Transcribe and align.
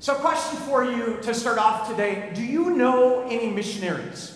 So, 0.00 0.14
question 0.14 0.60
for 0.60 0.84
you 0.84 1.18
to 1.22 1.34
start 1.34 1.58
off 1.58 1.88
today 1.90 2.30
Do 2.32 2.44
you 2.44 2.70
know 2.70 3.22
any 3.22 3.50
missionaries? 3.50 4.32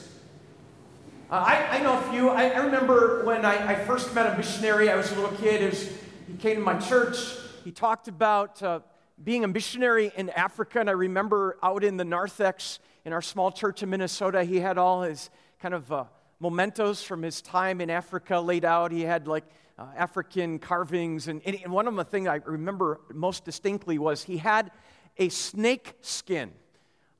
Uh, 1.31 1.37
I, 1.37 1.79
I 1.79 1.83
know 1.83 1.99
a 2.00 2.03
few. 2.11 2.31
I, 2.31 2.49
I 2.49 2.58
remember 2.58 3.24
when 3.24 3.45
I, 3.45 3.69
I, 3.71 3.75
first 3.77 4.12
met 4.12 4.35
a 4.35 4.37
missionary, 4.37 4.90
I 4.90 4.96
was 4.96 5.12
a 5.12 5.14
little 5.14 5.37
kid. 5.38 5.62
Was, 5.71 5.88
he 6.27 6.35
came 6.40 6.56
to 6.56 6.62
my 6.62 6.79
church. 6.79 7.17
He 7.62 7.71
talked 7.71 8.09
about 8.09 8.61
uh, 8.61 8.80
being 9.22 9.45
a 9.45 9.48
missionary 9.48 10.11
in 10.17 10.30
Africa. 10.30 10.80
And 10.80 10.90
I 10.90 10.95
remember 10.95 11.56
out 11.62 11.84
in 11.84 11.96
the 11.96 12.04
narthex 12.04 12.80
in 13.04 13.12
our 13.12 13.22
small 13.22 13.52
church 13.52 13.84
in 13.84 13.90
Minnesota, 13.90 14.42
he 14.42 14.58
had 14.58 14.79
all 14.79 15.02
his 15.02 15.30
kind 15.60 15.74
of 15.74 15.92
uh, 15.92 16.04
mementos 16.40 17.04
from 17.04 17.22
his 17.22 17.40
time 17.40 17.80
in 17.80 17.88
Africa 17.88 18.40
laid 18.40 18.64
out. 18.64 18.90
He 18.90 19.02
had 19.02 19.29
like 19.29 19.44
uh, 19.79 19.86
African 19.96 20.58
carvings. 20.58 21.29
And, 21.29 21.40
and 21.46 21.72
one 21.72 21.86
of 21.86 21.94
the 21.94 22.04
things 22.04 22.26
I 22.26 22.40
remember 22.44 23.00
most 23.14 23.44
distinctly 23.44 23.98
was 23.98 24.24
he 24.24 24.38
had 24.38 24.72
a 25.18 25.29
snake 25.29 25.94
skin. 26.00 26.52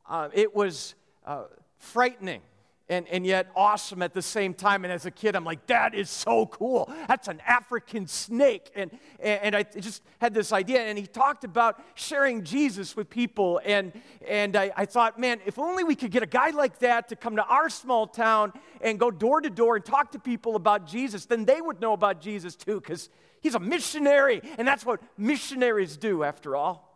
Uh, 0.09 0.29
it 0.33 0.55
was 0.55 0.95
uh, 1.27 1.45
frightening 1.79 2.43
and, 2.89 3.09
and 3.09 3.25
yet 3.25 3.51
awesome 3.57 4.03
at 4.03 4.13
the 4.13 4.21
same 4.21 4.53
time. 4.53 4.85
And 4.85 4.93
as 4.93 5.07
a 5.07 5.11
kid, 5.11 5.35
I'm 5.35 5.45
like, 5.45 5.67
that 5.69 5.95
is 5.95 6.11
so 6.11 6.47
cool. 6.47 6.93
That's 7.09 7.29
an 7.29 7.41
African 7.47 8.07
snake. 8.07 8.71
And, 8.75 8.91
and 9.21 9.57
I 9.57 9.63
just 9.63 10.03
had 10.21 10.35
this 10.35 10.53
idea. 10.53 10.81
And 10.81 10.99
he 10.99 11.07
talked 11.07 11.45
about 11.45 11.83
sharing 11.95 12.45
Jesus 12.45 12.95
with 12.95 13.09
people. 13.09 13.61
And, 13.65 13.93
and 14.29 14.57
I, 14.57 14.73
I 14.77 14.85
thought, 14.85 15.19
man, 15.19 15.41
if 15.47 15.59
only 15.59 15.85
we 15.85 15.95
could 15.95 16.11
get 16.11 16.23
a 16.23 16.27
guy 16.27 16.51
like 16.51 16.81
that 16.81 17.09
to 17.09 17.17
come 17.17 17.37
to 17.37 17.45
our 17.45 17.71
small 17.71 18.07
town 18.07 18.53
and 18.83 18.99
go 18.99 19.11
door 19.11 19.41
to 19.41 19.49
door 19.49 19.77
and 19.77 19.85
talk 19.85 20.13
to 20.13 20.19
people 20.19 20.57
about 20.57 20.87
Jesus, 20.87 21.25
then 21.25 21.47
they 21.47 21.63
would 21.63 21.81
know 21.81 21.95
about 21.95 22.21
Jesus 22.21 22.57
too, 22.57 22.81
because 22.81 23.09
he's 23.41 23.55
a 23.55 23.61
missionary. 23.61 24.43
And 24.59 24.69
that's 24.69 24.85
what 24.85 25.01
missionaries 25.17 25.97
do, 25.97 26.25
after 26.25 26.57
all. 26.57 26.92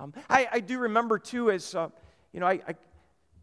Um, 0.00 0.14
I, 0.30 0.48
I, 0.50 0.60
do 0.60 0.78
remember 0.78 1.18
too, 1.18 1.50
as 1.50 1.74
uh, 1.74 1.90
you 2.32 2.40
know, 2.40 2.46
I, 2.46 2.52
I 2.66 2.74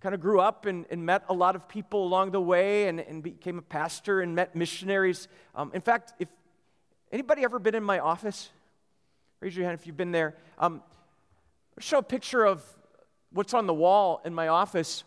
kind 0.01 0.15
of 0.15 0.21
grew 0.21 0.39
up 0.39 0.65
and, 0.65 0.87
and, 0.89 1.05
met 1.05 1.23
a 1.29 1.33
lot 1.33 1.55
of 1.55 1.69
people 1.69 2.03
along 2.03 2.31
the 2.31 2.41
way 2.41 2.87
and, 2.87 2.99
and 2.99 3.21
became 3.21 3.59
a 3.59 3.61
pastor 3.61 4.21
and 4.21 4.33
met 4.33 4.55
missionaries. 4.55 5.27
Um, 5.53 5.69
in 5.75 5.81
fact, 5.81 6.13
if 6.17 6.27
anybody 7.11 7.43
ever 7.43 7.59
been 7.59 7.75
in 7.75 7.83
my 7.83 7.99
office, 7.99 8.49
raise 9.39 9.55
your 9.55 9.67
hand 9.67 9.79
if 9.79 9.85
you've 9.85 9.97
been 9.97 10.11
there. 10.11 10.35
Um, 10.57 10.81
show 11.77 11.99
a 11.99 12.03
picture 12.03 12.43
of 12.43 12.63
what's 13.31 13.53
on 13.53 13.67
the 13.67 13.73
wall 13.75 14.19
in 14.25 14.33
my 14.33 14.47
office. 14.47 15.03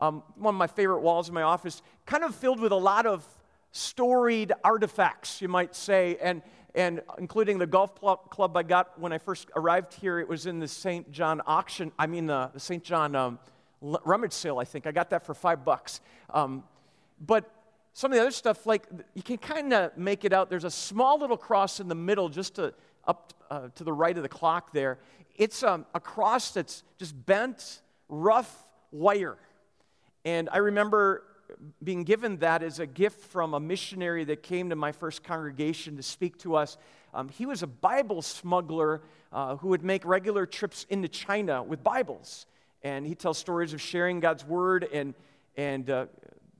Um, 0.00 0.22
one 0.36 0.54
of 0.54 0.58
my 0.58 0.68
favorite 0.68 1.00
walls 1.00 1.28
in 1.28 1.34
my 1.34 1.42
office, 1.42 1.82
kind 2.06 2.24
of 2.24 2.34
filled 2.34 2.60
with 2.60 2.72
a 2.72 2.76
lot 2.76 3.04
of 3.04 3.26
storied 3.72 4.54
artifacts, 4.62 5.42
you 5.42 5.48
might 5.48 5.76
say, 5.76 6.16
and, 6.22 6.40
and 6.74 7.02
including 7.18 7.58
the 7.58 7.66
golf 7.66 7.94
club 7.94 8.56
I 8.56 8.62
got 8.62 8.98
when 8.98 9.12
I 9.12 9.18
first 9.18 9.48
arrived 9.54 9.94
here. 9.94 10.18
It 10.18 10.28
was 10.28 10.46
in 10.46 10.58
the 10.58 10.68
St. 10.68 11.10
John 11.12 11.40
auction, 11.46 11.92
I 11.98 12.06
mean, 12.06 12.26
the, 12.26 12.50
the 12.52 12.60
St. 12.60 12.82
John 12.82 13.14
um, 13.14 13.38
rummage 13.80 14.32
sale, 14.32 14.58
I 14.58 14.64
think. 14.64 14.86
I 14.86 14.92
got 14.92 15.10
that 15.10 15.24
for 15.24 15.34
five 15.34 15.64
bucks. 15.64 16.00
Um, 16.30 16.64
but 17.20 17.50
some 17.92 18.10
of 18.10 18.16
the 18.16 18.22
other 18.22 18.32
stuff, 18.32 18.66
like 18.66 18.86
you 19.14 19.22
can 19.22 19.38
kind 19.38 19.72
of 19.72 19.96
make 19.96 20.24
it 20.24 20.32
out. 20.32 20.50
There's 20.50 20.64
a 20.64 20.70
small 20.70 21.18
little 21.18 21.36
cross 21.36 21.78
in 21.78 21.88
the 21.88 21.94
middle, 21.94 22.28
just 22.28 22.56
to, 22.56 22.74
up 23.06 23.32
uh, 23.50 23.68
to 23.76 23.84
the 23.84 23.92
right 23.92 24.16
of 24.16 24.22
the 24.24 24.28
clock 24.28 24.72
there. 24.72 24.98
It's 25.36 25.62
um, 25.62 25.86
a 25.94 26.00
cross 26.00 26.50
that's 26.50 26.82
just 26.98 27.14
bent, 27.24 27.82
rough 28.08 28.66
wire. 28.90 29.36
And 30.24 30.48
I 30.50 30.58
remember 30.58 31.22
being 31.82 32.04
given 32.04 32.38
that 32.38 32.62
as 32.62 32.78
a 32.78 32.86
gift 32.86 33.20
from 33.20 33.54
a 33.54 33.60
missionary 33.60 34.24
that 34.24 34.42
came 34.42 34.70
to 34.70 34.76
my 34.76 34.92
first 34.92 35.22
congregation 35.22 35.96
to 35.96 36.02
speak 36.02 36.38
to 36.38 36.56
us. 36.56 36.76
Um, 37.12 37.28
he 37.28 37.46
was 37.46 37.62
a 37.62 37.66
Bible 37.66 38.22
smuggler 38.22 39.02
uh, 39.32 39.56
who 39.56 39.68
would 39.68 39.84
make 39.84 40.04
regular 40.04 40.46
trips 40.46 40.86
into 40.90 41.08
China 41.08 41.62
with 41.62 41.82
Bibles 41.82 42.46
and 42.84 43.06
he 43.06 43.14
tells 43.14 43.38
stories 43.38 43.72
of 43.72 43.80
sharing 43.80 44.20
God's 44.20 44.44
word 44.44 44.86
and, 44.92 45.14
and 45.56 45.88
uh, 45.88 46.06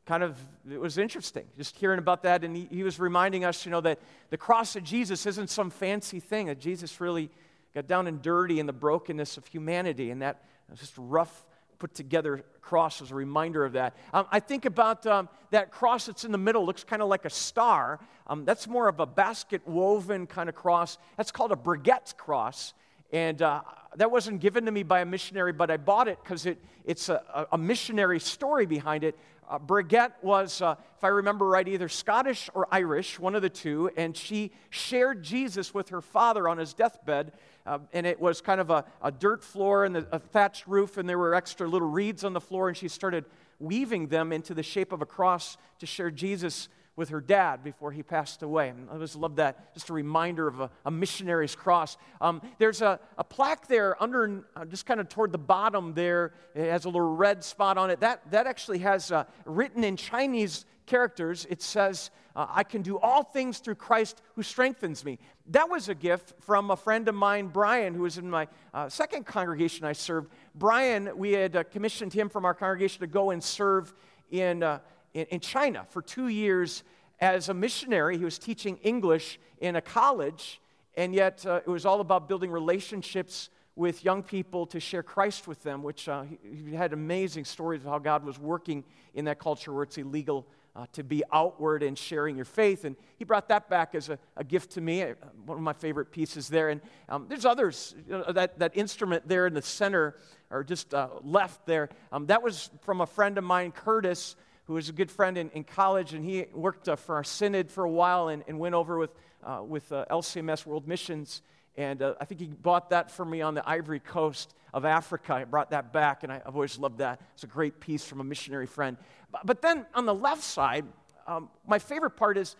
kind 0.06 0.22
of, 0.22 0.38
it 0.68 0.80
was 0.80 0.96
interesting 0.96 1.44
just 1.56 1.76
hearing 1.76 1.98
about 1.98 2.22
that. 2.22 2.42
And 2.42 2.56
he, 2.56 2.66
he 2.70 2.82
was 2.82 2.98
reminding 2.98 3.44
us, 3.44 3.64
you 3.64 3.70
know, 3.70 3.82
that 3.82 4.00
the 4.30 4.38
cross 4.38 4.74
of 4.74 4.82
Jesus 4.82 5.26
isn't 5.26 5.50
some 5.50 5.70
fancy 5.70 6.20
thing, 6.20 6.46
that 6.46 6.58
Jesus 6.58 7.00
really 7.00 7.30
got 7.74 7.86
down 7.86 8.06
and 8.06 8.22
dirty 8.22 8.58
in 8.58 8.66
the 8.66 8.72
brokenness 8.72 9.36
of 9.36 9.46
humanity. 9.46 10.10
And 10.10 10.22
that 10.22 10.42
just 10.74 10.94
rough, 10.96 11.44
put 11.78 11.94
together 11.94 12.44
cross 12.60 13.02
as 13.02 13.10
a 13.10 13.14
reminder 13.14 13.64
of 13.64 13.72
that. 13.72 13.96
Um, 14.12 14.26
I 14.30 14.40
think 14.40 14.64
about 14.64 15.06
um, 15.06 15.28
that 15.50 15.70
cross 15.70 16.06
that's 16.06 16.24
in 16.24 16.32
the 16.32 16.38
middle, 16.38 16.64
looks 16.64 16.84
kind 16.84 17.02
of 17.02 17.08
like 17.08 17.24
a 17.24 17.30
star. 17.30 18.00
Um, 18.26 18.44
that's 18.44 18.66
more 18.66 18.88
of 18.88 19.00
a 19.00 19.06
basket 19.06 19.66
woven 19.66 20.26
kind 20.26 20.48
of 20.48 20.54
cross. 20.54 20.98
That's 21.16 21.30
called 21.30 21.52
a 21.52 21.56
Brigid 21.56 22.16
cross. 22.16 22.74
And 23.12 23.40
uh, 23.42 23.60
that 23.96 24.10
wasn't 24.10 24.40
given 24.40 24.64
to 24.64 24.72
me 24.72 24.82
by 24.82 25.00
a 25.00 25.04
missionary, 25.04 25.52
but 25.52 25.70
I 25.70 25.76
bought 25.76 26.08
it 26.08 26.18
because 26.22 26.46
it, 26.46 26.58
it's 26.84 27.08
a, 27.08 27.46
a, 27.52 27.58
missionary 27.58 28.18
story 28.18 28.66
behind 28.66 29.04
it. 29.04 29.16
Uh, 29.48 29.58
Brigid 29.58 30.12
was, 30.22 30.62
uh, 30.62 30.76
if 30.96 31.04
I 31.04 31.08
remember 31.08 31.46
right, 31.46 31.66
either 31.66 31.88
Scottish 31.88 32.48
or 32.54 32.66
Irish, 32.70 33.18
one 33.18 33.34
of 33.34 33.42
the 33.42 33.50
two, 33.50 33.90
and 33.96 34.16
she 34.16 34.52
shared 34.70 35.22
Jesus 35.22 35.74
with 35.74 35.90
her 35.90 36.00
father 36.00 36.48
on 36.48 36.58
his 36.58 36.72
deathbed. 36.72 37.32
Uh, 37.66 37.78
and 37.92 38.06
it 38.06 38.20
was 38.20 38.40
kind 38.40 38.60
of 38.60 38.70
a, 38.70 38.84
a 39.02 39.10
dirt 39.10 39.42
floor 39.42 39.84
and 39.84 39.96
a 39.96 40.18
thatched 40.18 40.66
roof, 40.66 40.96
and 40.96 41.08
there 41.08 41.18
were 41.18 41.34
extra 41.34 41.66
little 41.66 41.88
reeds 41.88 42.24
on 42.24 42.32
the 42.32 42.40
floor, 42.40 42.68
and 42.68 42.76
she 42.76 42.88
started 42.88 43.24
weaving 43.58 44.08
them 44.08 44.32
into 44.32 44.54
the 44.54 44.62
shape 44.62 44.92
of 44.92 45.02
a 45.02 45.06
cross 45.06 45.56
to 45.78 45.86
share 45.86 46.10
Jesus 46.10 46.68
with 46.96 47.08
her 47.08 47.20
dad 47.20 47.64
before 47.64 47.90
he 47.90 48.02
passed 48.02 48.42
away. 48.42 48.68
And 48.68 48.88
I 48.90 48.98
just 48.98 49.16
love 49.16 49.36
that, 49.36 49.74
just 49.74 49.90
a 49.90 49.92
reminder 49.92 50.46
of 50.46 50.60
a, 50.60 50.70
a 50.84 50.90
missionary's 50.90 51.56
cross. 51.56 51.96
Um, 52.20 52.40
there's 52.58 52.82
a, 52.82 53.00
a, 53.18 53.24
plaque 53.24 53.66
there 53.66 54.00
under, 54.02 54.44
uh, 54.54 54.64
just 54.64 54.86
kind 54.86 55.00
of 55.00 55.08
toward 55.08 55.32
the 55.32 55.38
bottom 55.38 55.94
there. 55.94 56.34
It 56.54 56.70
has 56.70 56.84
a 56.84 56.88
little 56.88 57.16
red 57.16 57.42
spot 57.42 57.78
on 57.78 57.90
it. 57.90 58.00
That, 58.00 58.30
that 58.30 58.46
actually 58.46 58.78
has 58.78 59.10
uh, 59.10 59.24
written 59.44 59.82
in 59.82 59.96
Chinese 59.96 60.66
characters, 60.86 61.46
it 61.48 61.62
says, 61.62 62.10
uh, 62.36 62.46
I 62.50 62.62
can 62.62 62.82
do 62.82 62.98
all 62.98 63.22
things 63.22 63.58
through 63.58 63.76
Christ 63.76 64.20
who 64.34 64.42
strengthens 64.42 65.04
me. 65.04 65.18
That 65.48 65.68
was 65.68 65.88
a 65.88 65.94
gift 65.94 66.34
from 66.40 66.70
a 66.70 66.76
friend 66.76 67.08
of 67.08 67.14
mine, 67.14 67.48
Brian, 67.48 67.94
who 67.94 68.02
was 68.02 68.18
in 68.18 68.28
my 68.28 68.48
uh, 68.72 68.88
second 68.88 69.24
congregation 69.24 69.84
I 69.84 69.92
served. 69.92 70.30
Brian, 70.54 71.10
we 71.16 71.32
had 71.32 71.56
uh, 71.56 71.64
commissioned 71.64 72.12
him 72.12 72.28
from 72.28 72.44
our 72.44 72.54
congregation 72.54 73.00
to 73.00 73.06
go 73.06 73.30
and 73.30 73.42
serve 73.42 73.94
in 74.30 74.62
uh, 74.62 74.80
in, 75.14 75.26
in 75.26 75.40
China 75.40 75.86
for 75.88 76.02
two 76.02 76.28
years 76.28 76.84
as 77.20 77.48
a 77.48 77.54
missionary. 77.54 78.18
He 78.18 78.24
was 78.24 78.38
teaching 78.38 78.76
English 78.82 79.38
in 79.58 79.76
a 79.76 79.80
college, 79.80 80.60
and 80.96 81.14
yet 81.14 81.46
uh, 81.46 81.60
it 81.64 81.68
was 81.68 81.86
all 81.86 82.00
about 82.00 82.28
building 82.28 82.50
relationships 82.50 83.48
with 83.76 84.04
young 84.04 84.22
people 84.22 84.66
to 84.66 84.78
share 84.78 85.02
Christ 85.02 85.48
with 85.48 85.62
them, 85.62 85.82
which 85.82 86.08
uh, 86.08 86.22
he, 86.22 86.38
he, 86.70 86.74
had 86.74 86.92
amazing 86.92 87.44
stories 87.44 87.80
of 87.80 87.90
how 87.90 87.98
God 87.98 88.24
was 88.24 88.38
working 88.38 88.84
in 89.14 89.24
that 89.24 89.40
culture 89.40 89.72
where 89.72 89.82
it's 89.82 89.98
illegal 89.98 90.46
uh, 90.76 90.86
to 90.92 91.02
be 91.02 91.22
outward 91.32 91.82
and 91.82 91.98
sharing 91.98 92.36
your 92.36 92.44
faith. 92.44 92.84
And 92.84 92.94
he 93.16 93.24
brought 93.24 93.48
that 93.48 93.68
back 93.68 93.94
as 93.94 94.08
a, 94.08 94.18
a 94.36 94.44
gift 94.44 94.72
to 94.72 94.80
me, 94.80 95.02
uh, 95.02 95.14
one 95.44 95.58
of 95.58 95.64
my 95.64 95.72
favorite 95.72 96.12
pieces 96.12 96.48
there. 96.48 96.68
And 96.68 96.80
um, 97.08 97.26
there's 97.28 97.44
others, 97.44 97.94
you 98.08 98.18
know, 98.18 98.32
that, 98.32 98.58
that 98.58 98.76
instrument 98.76 99.26
there 99.26 99.46
in 99.46 99.54
the 99.54 99.62
center, 99.62 100.16
or 100.50 100.62
just 100.62 100.94
uh, 100.94 101.08
left 101.22 101.66
there, 101.66 101.88
um, 102.12 102.26
that 102.26 102.42
was 102.42 102.70
from 102.82 103.00
a 103.00 103.06
friend 103.06 103.38
of 103.38 103.44
mine, 103.44 103.72
Curtis, 103.72 104.36
who 104.66 104.74
was 104.74 104.88
a 104.88 104.92
good 104.92 105.10
friend 105.10 105.36
in, 105.36 105.50
in 105.50 105.64
college, 105.64 106.14
and 106.14 106.24
he 106.24 106.46
worked 106.52 106.88
uh, 106.88 106.96
for 106.96 107.16
our 107.16 107.24
synod 107.24 107.70
for 107.70 107.84
a 107.84 107.90
while 107.90 108.28
and, 108.28 108.44
and 108.48 108.58
went 108.58 108.74
over 108.74 108.98
with, 108.98 109.10
uh, 109.44 109.62
with 109.66 109.90
uh, 109.92 110.04
LCMS 110.10 110.64
World 110.64 110.88
Missions. 110.88 111.42
And 111.76 112.00
uh, 112.02 112.14
I 112.20 112.24
think 112.24 112.40
he 112.40 112.46
bought 112.46 112.90
that 112.90 113.10
for 113.10 113.24
me 113.24 113.42
on 113.42 113.54
the 113.54 113.68
Ivory 113.68 114.00
Coast 114.00 114.54
of 114.72 114.84
Africa. 114.84 115.34
I 115.34 115.44
brought 115.44 115.70
that 115.70 115.92
back, 115.92 116.22
and 116.22 116.32
I, 116.32 116.36
have 116.44 116.54
always 116.54 116.78
loved 116.78 116.98
that. 116.98 117.20
It's 117.34 117.44
a 117.44 117.48
great 117.48 117.80
piece 117.80 118.04
from 118.04 118.20
a 118.20 118.24
missionary 118.24 118.66
friend. 118.66 118.96
But, 119.30 119.44
but 119.44 119.62
then 119.62 119.84
on 119.94 120.06
the 120.06 120.14
left 120.14 120.42
side, 120.42 120.86
um, 121.26 121.50
my 121.66 121.78
favorite 121.78 122.12
part 122.12 122.38
is 122.38 122.56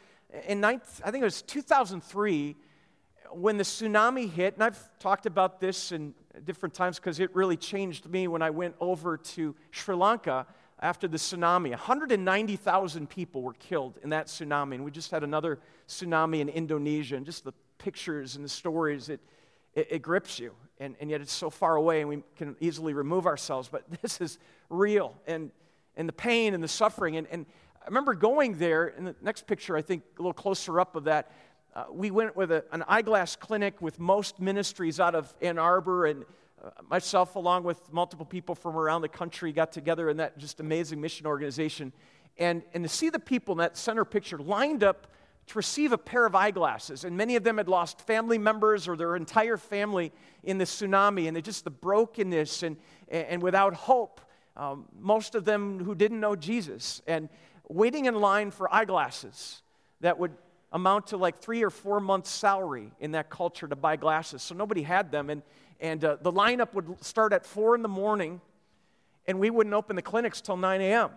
in 0.47 0.61
ninth, 0.61 1.01
I 1.05 1.11
think 1.11 1.23
it 1.23 1.27
was 1.27 1.43
2003 1.43 2.57
when 3.31 3.57
the 3.57 3.65
tsunami 3.65 4.31
hit, 4.31 4.55
and 4.55 4.63
I've 4.63 4.99
talked 4.99 5.27
about 5.27 5.61
this 5.61 5.93
in 5.93 6.15
different 6.45 6.75
times 6.75 6.97
because 6.97 7.21
it 7.21 7.35
really 7.35 7.57
changed 7.57 8.09
me 8.09 8.29
when 8.29 8.43
I 8.43 8.51
went 8.51 8.75
over 8.81 9.17
to 9.17 9.55
Sri 9.71 9.95
Lanka 9.95 10.47
after 10.81 11.09
the 11.09 11.17
tsunami. 11.17 11.71
190,000 11.71 13.09
people 13.09 13.43
were 13.43 13.55
killed 13.55 13.99
in 14.03 14.11
that 14.11 14.27
tsunami. 14.27 14.75
And 14.75 14.85
we 14.85 14.91
just 14.91 15.11
had 15.11 15.23
another 15.23 15.59
tsunami 15.89 16.41
in 16.41 16.49
Indonesia. 16.49 17.17
And 17.17 17.25
just 17.25 17.45
the 17.45 17.55
pictures 17.79 18.37
and 18.37 18.45
the 18.45 18.49
stories, 18.49 19.09
it, 19.09 19.21
it, 19.75 19.89
it 19.91 20.03
grips 20.03 20.39
you. 20.39 20.53
And, 20.79 20.97
and 21.01 21.11
yet 21.11 21.21
it's 21.21 21.33
so 21.33 21.51
far 21.51 21.77
away 21.77 22.01
and 22.01 22.09
we 22.09 22.23
can 22.37 22.57
easily 22.61 22.93
remove 22.93 23.27
ourselves. 23.27 23.69
But 23.71 23.85
this 24.03 24.21
is 24.21 24.39
real. 24.69 25.15
And, 25.27 25.51
and 25.97 26.09
the 26.09 26.13
pain 26.13 26.55
and 26.55 26.63
the 26.63 26.69
suffering. 26.69 27.17
And, 27.17 27.27
and 27.31 27.47
I 27.83 27.87
remember 27.87 28.15
going 28.15 28.59
there, 28.59 28.89
in 28.89 29.05
the 29.05 29.15
next 29.23 29.47
picture, 29.47 29.77
I 29.77 29.83
think 29.83 30.03
a 30.19 30.23
little 30.23 30.33
closer 30.33 30.81
up 30.81 30.97
of 30.97 31.05
that, 31.05 31.31
uh, 31.75 31.85
we 31.91 32.11
went 32.11 32.37
with 32.37 32.53
a, 32.53 32.65
an 32.73 32.85
eyeglass 32.87 33.37
clinic 33.37 33.83
with 33.83 33.99
MOST 33.99 34.41
Ministries 34.41 35.01
out 35.01 35.15
of 35.15 35.35
Ann 35.41 35.59
Arbor 35.59 36.07
and 36.07 36.25
myself, 36.89 37.37
along 37.37 37.65
with 37.65 37.93
multiple 37.93 38.27
people 38.27 38.55
from 38.55 38.77
around 38.77 39.03
the 39.03 39.09
country, 39.09 39.53
got 39.53 39.73
together 39.73 40.09
in 40.09 40.17
that 40.19 40.39
just 40.39 40.61
amazing 40.61 41.01
mission 41.01 41.27
organization. 41.27 41.93
And, 42.39 42.63
and 42.73 42.85
to 42.85 42.89
see 42.89 43.11
the 43.11 43.19
people 43.19 43.53
in 43.53 43.59
that 43.59 43.77
center 43.77 44.05
picture 44.05 44.39
lined 44.39 44.83
up 44.83 45.07
to 45.47 45.59
receive 45.59 45.93
a 45.93 45.99
pair 45.99 46.25
of 46.25 46.35
eyeglasses. 46.35 47.05
And 47.05 47.17
many 47.17 47.37
of 47.37 47.45
them 47.45 47.59
had 47.59 47.69
lost 47.69 48.01
family 48.01 48.39
members 48.39 48.89
or 48.89 48.97
their 48.97 49.15
entire 49.15 49.57
family 49.57 50.13
in 50.43 50.59
the 50.59 50.65
tsunami, 50.65 51.29
and 51.29 51.45
just 51.45 51.65
the 51.65 51.71
brokenness 51.71 52.63
and, 52.63 52.77
and 53.09 53.43
without 53.43 53.75
hope. 53.75 54.21
Um, 54.57 54.87
most 54.99 55.35
of 55.35 55.45
them 55.45 55.85
who 55.85 55.95
didn't 55.95 56.21
know 56.21 56.37
Jesus, 56.37 57.03
and 57.07 57.29
waiting 57.69 58.07
in 58.07 58.15
line 58.15 58.51
for 58.51 58.73
eyeglasses 58.73 59.63
that 60.01 60.19
would 60.19 60.33
amount 60.73 61.09
to 61.09 61.17
like 61.17 61.39
three 61.39 61.63
or 61.63 61.71
four 61.71 62.01
months' 62.01 62.31
salary 62.31 62.93
in 63.01 63.13
that 63.13 63.31
culture 63.31 63.69
to 63.69 63.77
buy 63.77 63.97
glasses. 63.97 64.43
So 64.43 64.55
nobody 64.55 64.83
had 64.83 65.11
them. 65.11 65.31
And, 65.31 65.43
and 65.81 66.05
uh, 66.05 66.17
the 66.21 66.33
lineup 66.33 66.75
would 66.75 67.03
start 67.05 67.33
at 67.33 67.45
four 67.45 67.75
in 67.75 67.83
the 67.83 67.89
morning, 67.89 68.41
and 69.27 69.39
we 69.39 69.51
wouldn't 69.51 69.75
open 69.75 69.97
the 69.97 70.03
clinics 70.03 70.41
till 70.41 70.57
9 70.57 70.81
a.m. 70.81 71.11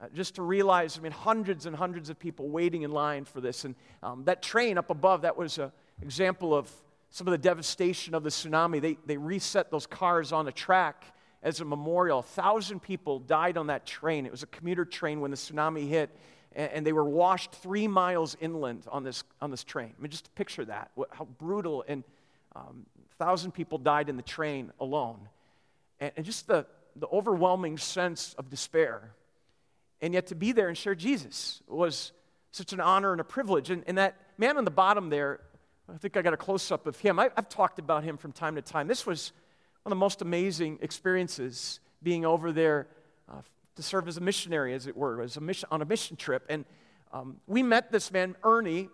Uh, 0.00 0.06
just 0.14 0.34
to 0.36 0.42
realize, 0.42 0.98
I 0.98 1.02
mean, 1.02 1.12
hundreds 1.12 1.66
and 1.66 1.76
hundreds 1.76 2.10
of 2.10 2.18
people 2.18 2.48
waiting 2.48 2.82
in 2.82 2.90
line 2.90 3.24
for 3.24 3.40
this. 3.40 3.64
And 3.64 3.74
um, 4.02 4.24
that 4.24 4.42
train 4.42 4.78
up 4.78 4.90
above, 4.90 5.22
that 5.22 5.36
was 5.36 5.58
an 5.58 5.70
example 6.02 6.54
of 6.54 6.70
some 7.10 7.26
of 7.26 7.32
the 7.32 7.38
devastation 7.38 8.14
of 8.14 8.24
the 8.24 8.30
tsunami. 8.30 8.80
They, 8.80 8.98
they 9.06 9.16
reset 9.16 9.70
those 9.70 9.86
cars 9.86 10.32
on 10.32 10.48
a 10.48 10.52
track 10.52 11.04
as 11.42 11.60
a 11.60 11.64
memorial. 11.64 12.20
A 12.20 12.22
thousand 12.22 12.80
people 12.80 13.20
died 13.20 13.56
on 13.56 13.68
that 13.68 13.86
train. 13.86 14.26
It 14.26 14.32
was 14.32 14.42
a 14.42 14.48
commuter 14.48 14.84
train 14.84 15.20
when 15.20 15.30
the 15.30 15.36
tsunami 15.36 15.88
hit 15.88 16.10
and, 16.54 16.86
they 16.86 16.92
were 16.92 17.04
washed 17.04 17.52
three 17.52 17.88
miles 17.88 18.36
inland 18.40 18.86
on 18.90 19.02
this, 19.02 19.24
on 19.40 19.50
this 19.50 19.64
train. 19.64 19.92
I 19.98 20.02
mean, 20.02 20.10
just 20.10 20.34
picture 20.34 20.64
that, 20.64 20.90
how 21.10 21.24
brutal, 21.38 21.84
and 21.88 22.04
um, 22.54 22.86
a 23.18 23.24
thousand 23.24 23.52
people 23.52 23.78
died 23.78 24.08
in 24.08 24.16
the 24.16 24.22
train 24.22 24.72
alone. 24.80 25.28
And, 26.00 26.12
and 26.16 26.26
just 26.26 26.46
the, 26.46 26.66
the 26.96 27.06
overwhelming 27.08 27.78
sense 27.78 28.34
of 28.38 28.50
despair. 28.50 29.14
And 30.00 30.14
yet 30.14 30.28
to 30.28 30.34
be 30.34 30.52
there 30.52 30.68
and 30.68 30.76
share 30.76 30.94
Jesus 30.94 31.62
was 31.66 32.12
such 32.50 32.72
an 32.72 32.80
honor 32.80 33.12
and 33.12 33.20
a 33.20 33.24
privilege. 33.24 33.70
And, 33.70 33.84
and 33.86 33.98
that 33.98 34.16
man 34.38 34.56
on 34.56 34.64
the 34.64 34.70
bottom 34.70 35.10
there, 35.10 35.40
I 35.92 35.96
think 35.98 36.16
I 36.16 36.22
got 36.22 36.32
a 36.32 36.38
close 36.38 36.70
up 36.70 36.86
of 36.86 36.98
him. 36.98 37.18
I, 37.18 37.30
have 37.36 37.48
talked 37.48 37.78
about 37.78 38.04
him 38.04 38.16
from 38.16 38.32
time 38.32 38.54
to 38.56 38.62
time. 38.62 38.86
This 38.86 39.06
was 39.06 39.32
one 39.82 39.92
of 39.92 39.96
the 39.96 40.00
most 40.00 40.22
amazing 40.22 40.78
experiences 40.80 41.80
being 42.02 42.24
over 42.24 42.52
there 42.52 42.86
uh, 43.30 43.42
to 43.76 43.82
serve 43.82 44.08
as 44.08 44.16
a 44.16 44.20
missionary, 44.20 44.72
as 44.74 44.86
it 44.86 44.96
were, 44.96 45.20
as 45.20 45.36
a 45.36 45.40
mission, 45.40 45.68
on 45.70 45.82
a 45.82 45.84
mission 45.84 46.16
trip. 46.16 46.44
And 46.48 46.64
um, 47.12 47.36
we 47.46 47.62
met 47.62 47.92
this 47.92 48.10
man, 48.10 48.36
Ernie. 48.44 48.88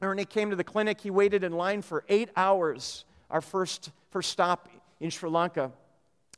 Ernie 0.00 0.24
came 0.24 0.50
to 0.50 0.56
the 0.56 0.64
clinic. 0.64 1.00
He 1.00 1.10
waited 1.10 1.44
in 1.44 1.52
line 1.52 1.82
for 1.82 2.04
eight 2.08 2.30
hours, 2.36 3.04
our 3.30 3.40
first, 3.40 3.90
first 4.10 4.30
stop 4.30 4.68
in 5.00 5.10
Sri 5.10 5.28
Lanka. 5.30 5.72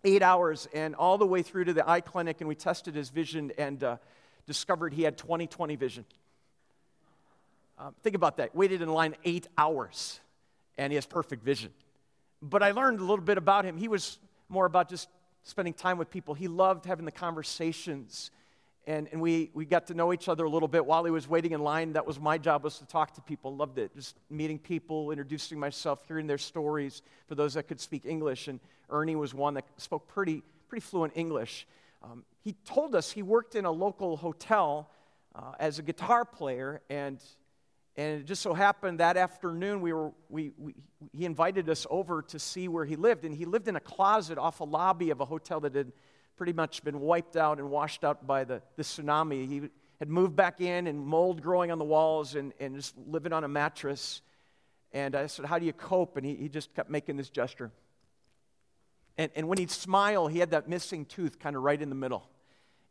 Eight 0.04 0.22
hours, 0.22 0.68
and 0.72 0.94
all 0.94 1.18
the 1.18 1.26
way 1.26 1.42
through 1.42 1.64
to 1.64 1.72
the 1.72 1.88
eye 1.88 2.00
clinic, 2.00 2.40
and 2.40 2.46
we 2.46 2.54
tested 2.54 2.94
his 2.94 3.10
vision 3.10 3.50
and 3.58 3.82
uh, 3.82 3.96
discovered 4.46 4.94
he 4.94 5.02
had 5.02 5.18
20 5.18 5.48
20 5.48 5.74
vision. 5.74 6.04
Um, 7.78 7.94
think 8.02 8.14
about 8.14 8.36
that. 8.36 8.54
Waited 8.54 8.80
in 8.80 8.88
line 8.88 9.16
eight 9.24 9.48
hours, 9.56 10.20
and 10.76 10.92
he 10.92 10.94
has 10.94 11.04
perfect 11.04 11.44
vision. 11.44 11.70
But 12.40 12.62
I 12.62 12.70
learned 12.70 13.00
a 13.00 13.02
little 13.02 13.24
bit 13.24 13.38
about 13.38 13.64
him. 13.64 13.76
He 13.76 13.88
was 13.88 14.18
more 14.48 14.66
about 14.66 14.88
just 14.88 15.08
spending 15.42 15.74
time 15.74 15.98
with 15.98 16.10
people. 16.10 16.34
He 16.34 16.48
loved 16.48 16.86
having 16.86 17.04
the 17.04 17.12
conversations. 17.12 18.30
And, 18.88 19.06
and 19.12 19.20
we, 19.20 19.50
we 19.52 19.66
got 19.66 19.88
to 19.88 19.94
know 19.94 20.14
each 20.14 20.30
other 20.30 20.46
a 20.46 20.48
little 20.48 20.66
bit 20.66 20.86
while 20.86 21.04
he 21.04 21.10
was 21.10 21.28
waiting 21.28 21.52
in 21.52 21.60
line. 21.60 21.92
That 21.92 22.06
was 22.06 22.18
my 22.18 22.38
job, 22.38 22.64
was 22.64 22.78
to 22.78 22.86
talk 22.86 23.12
to 23.16 23.20
people. 23.20 23.54
Loved 23.54 23.76
it. 23.76 23.94
Just 23.94 24.16
meeting 24.30 24.58
people, 24.58 25.10
introducing 25.10 25.60
myself, 25.60 26.00
hearing 26.08 26.26
their 26.26 26.38
stories 26.38 27.02
for 27.26 27.34
those 27.34 27.52
that 27.52 27.64
could 27.68 27.80
speak 27.80 28.06
English. 28.06 28.48
And 28.48 28.60
Ernie 28.88 29.14
was 29.14 29.34
one 29.34 29.52
that 29.54 29.66
spoke 29.76 30.08
pretty, 30.08 30.42
pretty 30.68 30.80
fluent 30.80 31.12
English. 31.16 31.66
Um, 32.02 32.24
he 32.42 32.54
told 32.64 32.94
us 32.94 33.12
he 33.12 33.22
worked 33.22 33.56
in 33.56 33.66
a 33.66 33.70
local 33.70 34.16
hotel 34.16 34.88
uh, 35.34 35.52
as 35.60 35.78
a 35.78 35.82
guitar 35.82 36.24
player, 36.24 36.80
and 36.88 37.20
and 37.98 38.20
it 38.20 38.26
just 38.26 38.42
so 38.42 38.54
happened 38.54 39.00
that 39.00 39.16
afternoon 39.16 39.80
we 39.80 39.92
were, 39.92 40.12
we, 40.28 40.52
we, 40.56 40.72
he 41.12 41.24
invited 41.24 41.68
us 41.68 41.84
over 41.90 42.22
to 42.22 42.38
see 42.38 42.68
where 42.68 42.84
he 42.84 42.94
lived. 42.94 43.24
And 43.24 43.34
he 43.34 43.44
lived 43.44 43.66
in 43.66 43.74
a 43.74 43.80
closet 43.80 44.38
off 44.38 44.60
a 44.60 44.64
lobby 44.64 45.10
of 45.10 45.20
a 45.20 45.24
hotel 45.24 45.58
that 45.60 45.74
had 45.74 45.90
pretty 46.38 46.52
much 46.52 46.84
been 46.84 47.00
wiped 47.00 47.36
out 47.36 47.58
and 47.58 47.68
washed 47.68 48.04
out 48.04 48.26
by 48.26 48.44
the, 48.44 48.62
the 48.76 48.82
tsunami. 48.82 49.46
He 49.46 49.68
had 49.98 50.08
moved 50.08 50.36
back 50.36 50.60
in 50.60 50.86
and 50.86 51.04
mold 51.04 51.42
growing 51.42 51.72
on 51.72 51.78
the 51.78 51.84
walls 51.84 52.36
and, 52.36 52.54
and 52.60 52.76
just 52.76 52.94
living 53.06 53.32
on 53.32 53.42
a 53.42 53.48
mattress. 53.48 54.22
And 54.92 55.16
I 55.16 55.26
said, 55.26 55.44
How 55.44 55.58
do 55.58 55.66
you 55.66 55.72
cope? 55.72 56.16
And 56.16 56.24
he, 56.24 56.36
he 56.36 56.48
just 56.48 56.72
kept 56.74 56.88
making 56.88 57.16
this 57.16 57.28
gesture. 57.28 57.72
And, 59.18 59.32
and 59.34 59.48
when 59.48 59.58
he'd 59.58 59.70
smile, 59.70 60.28
he 60.28 60.38
had 60.38 60.52
that 60.52 60.68
missing 60.68 61.04
tooth 61.04 61.40
kind 61.40 61.56
of 61.56 61.62
right 61.62 61.80
in 61.80 61.88
the 61.88 61.96
middle. 61.96 62.28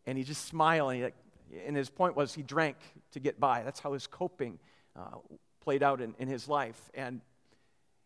And 0.05 0.17
he 0.17 0.25
just 0.25 0.45
smiled. 0.45 0.91
And, 0.91 1.13
he, 1.49 1.59
and 1.65 1.75
his 1.75 1.89
point 1.89 2.17
was 2.17 2.33
he 2.33 2.43
drank 2.43 2.75
to 3.13 3.21
get 3.21 3.39
by. 3.39 3.63
That's 3.63 3.79
how 3.79 3.93
his 3.93 4.05
coping 4.05 4.59
uh, 4.95 5.17
played 5.61 5.81
out 5.81 6.01
in, 6.01 6.13
in 6.19 6.27
his 6.27 6.49
life. 6.49 6.91
And 6.93 7.21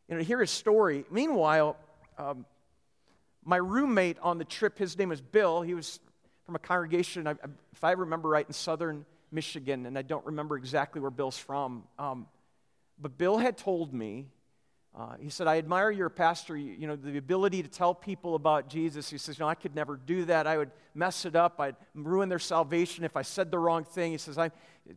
you 0.08 0.16
know, 0.16 0.20
to 0.20 0.26
hear 0.26 0.40
his 0.40 0.52
story. 0.52 1.04
Meanwhile, 1.10 1.78
um, 2.20 2.46
my 3.44 3.58
roommate 3.58 4.18
on 4.20 4.38
the 4.38 4.46
trip, 4.46 4.78
his 4.78 4.98
name 4.98 5.10
was 5.10 5.22
Bill. 5.22 5.62
He 5.62 5.74
was 5.74 6.00
from 6.46 6.56
a 6.56 6.60
congregation, 6.60 7.28
if 7.72 7.84
I 7.84 7.92
remember 7.92 8.30
right, 8.30 8.46
in 8.46 8.54
southern 8.54 9.06
Michigan, 9.32 9.86
and 9.86 9.98
I 9.98 10.02
don't 10.02 10.26
remember 10.26 10.58
exactly 10.58 11.02
where 11.02 11.12
Bill's 11.12 11.38
from. 11.38 11.84
Um, 11.98 12.28
but 13.00 13.18
Bill 13.18 13.38
had 13.38 13.58
told 13.58 13.94
me 13.94 14.28
uh, 14.98 15.16
he 15.22 15.30
said, 15.30 15.48
I 15.48 15.58
admire 15.58 15.90
your 15.90 16.10
pastor, 16.10 16.58
you, 16.58 16.74
you, 16.74 16.88
know, 16.88 16.98
the 16.98 17.18
ability 17.18 17.64
to 17.64 17.70
tell 17.70 17.96
people 17.96 18.36
about 18.36 18.68
Jesus. 18.68 19.10
He 19.10 19.18
says, 19.18 19.40
you 19.40 19.44
know, 19.44 19.50
I 19.50 19.56
could 19.56 19.74
never 19.74 19.96
do 19.96 20.26
that. 20.26 20.48
I 20.48 20.58
would 20.58 20.72
mess 20.94 21.26
it 21.26 21.34
up. 21.34 21.62
I'd 21.62 21.78
ruin 21.96 22.28
their 22.28 22.40
salvation 22.40 23.06
if 23.06 23.16
I 23.16 23.22
said 23.22 23.52
the 23.52 23.58
wrong 23.58 23.86
thing. 23.86 24.12
He 24.12 24.18
says, 24.18 24.38
I, 24.38 24.52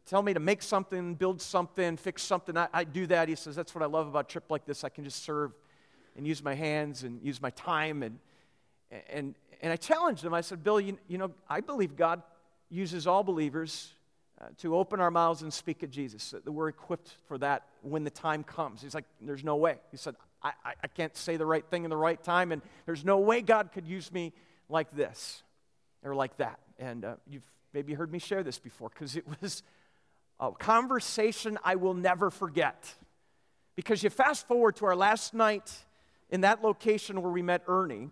tell 0.05 0.21
me 0.21 0.35
to 0.35 0.41
make 0.41 0.63
something, 0.63 1.15
build 1.15 1.41
something, 1.41 1.97
fix 1.97 2.25
something. 2.25 2.57
I, 2.57 2.67
I 2.73 2.83
do 2.83 3.07
that. 3.07 3.29
He 3.29 3.37
says, 3.37 3.55
that's 3.55 3.73
what 3.73 3.83
I 3.83 3.87
love 3.87 4.09
about 4.09 4.25
a 4.25 4.29
trip 4.29 4.51
like 4.51 4.67
this. 4.67 4.83
I 4.83 4.89
can 4.89 5.05
just 5.05 5.23
serve 5.23 5.53
and 6.17 6.27
use 6.27 6.43
my 6.43 6.55
hands 6.55 7.05
and 7.05 7.23
use 7.23 7.41
my 7.41 7.51
time. 7.51 8.03
And, 8.03 8.19
and, 9.11 9.35
and 9.61 9.73
I 9.73 9.77
challenged 9.77 10.25
him. 10.25 10.35
I 10.35 10.41
said, 10.41 10.63
Bill, 10.63 10.81
you, 10.81 10.99
you 11.09 11.19
know, 11.19 11.31
I 11.49 11.61
believe 11.61 11.97
God 11.97 12.23
uses 12.71 13.07
all 13.07 13.23
believers 13.23 13.93
uh, 14.41 14.47
to 14.59 14.77
open 14.77 15.01
our 15.01 15.11
mouths 15.11 15.43
and 15.43 15.53
speak 15.53 15.83
of 15.83 15.91
Jesus, 15.91 16.31
that 16.31 16.51
we're 16.51 16.69
equipped 16.69 17.17
for 17.27 17.39
that 17.39 17.67
when 17.83 18.05
the 18.05 18.11
time 18.11 18.43
comes. 18.43 18.83
He's 18.83 18.95
like, 18.95 19.05
There's 19.21 19.45
no 19.45 19.57
way. 19.57 19.77
He 19.91 19.97
said, 19.97 20.17
I, 20.43 20.53
I, 20.65 20.75
I 20.83 20.87
can't 20.89 21.17
say 21.17 21.37
the 21.37 21.47
right 21.47 21.65
thing 21.65 21.85
in 21.85 21.91
the 21.91 21.97
right 21.97 22.23
time, 22.23 22.53
and 22.53 22.61
there's 22.87 23.05
no 23.05 23.19
way 23.19 23.43
God 23.43 23.71
could 23.73 23.87
use 23.87 24.13
me 24.13 24.33
like 24.69 24.91
this 24.95 25.43
or 26.03 26.15
like 26.15 26.37
that. 26.39 26.59
And 26.79 27.05
uh, 27.05 27.15
you've 27.29 27.51
maybe 27.73 27.95
heard 27.95 28.11
me 28.11 28.19
share 28.19 28.43
this 28.43 28.59
before 28.59 28.89
because 28.89 29.17
it 29.17 29.25
was 29.41 29.63
a 30.41 30.51
conversation 30.53 31.59
I 31.65 31.77
will 31.77 31.95
never 31.95 32.31
forget. 32.31 32.93
Because 33.77 34.03
you 34.03 34.11
fast 34.11 34.47
forward 34.47 34.77
to 34.77 34.87
our 34.87 34.97
last 34.97 35.35
night 35.35 35.73
in 36.31 36.43
that 36.43 36.63
location 36.63 37.23
where 37.23 37.33
we 37.33 37.43
met 37.43 37.63
Ernie 37.67 38.11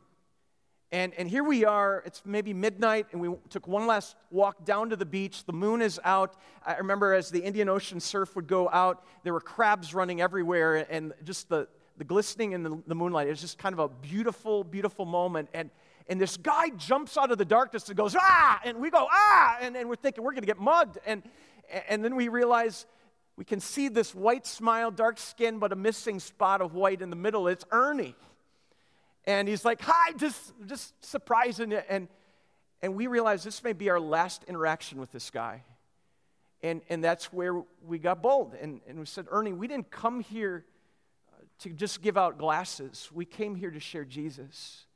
and, 0.93 1.15
and 1.15 1.29
here 1.29 1.43
we 1.43 1.65
are, 1.65 2.03
it's 2.05 2.23
maybe 2.25 2.53
midnight, 2.53 3.07
and 3.13 3.21
we 3.21 3.35
took 3.49 3.67
one 3.67 3.87
last 3.87 4.15
walk 4.31 4.65
down 4.67 4.91
to 4.91 4.97
the 4.97 5.07
beach. 5.07 5.45
The 5.45 5.53
moon 5.53 5.81
is 5.81 5.99
out. 6.05 6.37
I 6.67 6.77
remember 6.77 7.15
as 7.15 7.31
the 7.31 7.43
Indian 7.43 7.71
Ocean 7.71 7.99
surf 7.99 8.37
would 8.37 8.47
go 8.47 8.69
out, 8.69 9.03
there 9.25 9.33
were 9.33 9.41
crabs 9.41 9.95
running 9.95 10.21
everywhere, 10.21 10.87
and 10.91 11.15
just 11.25 11.49
the, 11.49 11.67
the 11.97 12.05
glistening 12.05 12.53
in 12.53 12.63
the, 12.63 12.83
the 12.87 12.95
moonlight. 12.95 13.27
It 13.27 13.31
was 13.31 13.41
just 13.41 13.57
kind 13.57 13.73
of 13.73 13.79
a 13.79 13.89
beautiful, 13.89 14.65
beautiful 14.65 15.07
moment. 15.07 15.49
And, 15.55 15.71
and 16.09 16.21
this 16.21 16.37
guy 16.37 16.69
jumps 16.77 17.17
out 17.17 17.31
of 17.31 17.39
the 17.39 17.45
darkness 17.47 17.89
and 17.89 17.97
goes, 17.97 18.15
ah! 18.15 18.61
And 18.63 18.79
we 18.79 18.91
go, 18.91 19.07
ah! 19.11 19.59
And, 19.63 19.77
and 19.77 19.89
we're 19.89 19.97
thinking, 19.97 20.23
we're 20.23 20.33
going 20.33 20.43
to 20.43 20.47
get 20.47 20.61
mugged. 20.61 20.99
And, 21.07 21.23
and 21.89 22.05
then 22.05 22.17
we 22.17 22.29
realize 22.29 22.85
we 23.37 23.47
can 23.47 23.61
see 23.61 23.89
this 23.89 24.15
white 24.15 24.47
smile, 24.47 24.91
dark 24.91 25.19
skin, 25.19 25.59
but 25.59 25.73
a 25.73 25.77
missing 25.77 26.21
spot 26.21 26.61
of 26.61 26.75
white 26.75 27.01
in 27.01 27.09
the 27.09 27.17
middle. 27.17 27.49
It's 27.49 27.65
Ernie. 27.71 28.15
And 29.25 29.49
he's 29.49 29.65
like, 29.65 29.81
hi, 29.81 30.13
just, 30.17 30.53
just 30.67 31.05
surprising 31.05 31.73
it. 31.73 31.87
And, 31.89 32.09
and 32.81 32.95
we 32.97 33.07
realized 33.07 33.45
this 33.45 33.63
may 33.63 33.73
be 33.73 33.89
our 33.91 34.01
last 34.01 34.45
interaction 34.49 34.99
with 34.99 35.13
this 35.13 35.31
guy. 35.31 35.63
And, 36.63 36.81
and 36.89 37.03
that's 37.03 37.33
where 37.33 37.63
we 37.87 37.99
got 37.99 38.23
bold. 38.23 38.55
And, 38.61 38.81
and 38.89 38.99
we 38.99 39.07
said, 39.07 39.27
Ernie, 39.31 39.53
we 39.53 39.69
didn't 39.69 39.91
come 39.91 40.21
here 40.21 40.65
uh, 41.33 41.43
to 41.61 41.71
just 41.71 42.03
give 42.03 42.17
out 42.17 42.39
glasses. 42.39 43.09
We 43.13 43.25
came 43.25 43.55
here 43.55 43.71
to 43.71 43.81
share 43.81 44.05
Jesus, 44.05 44.87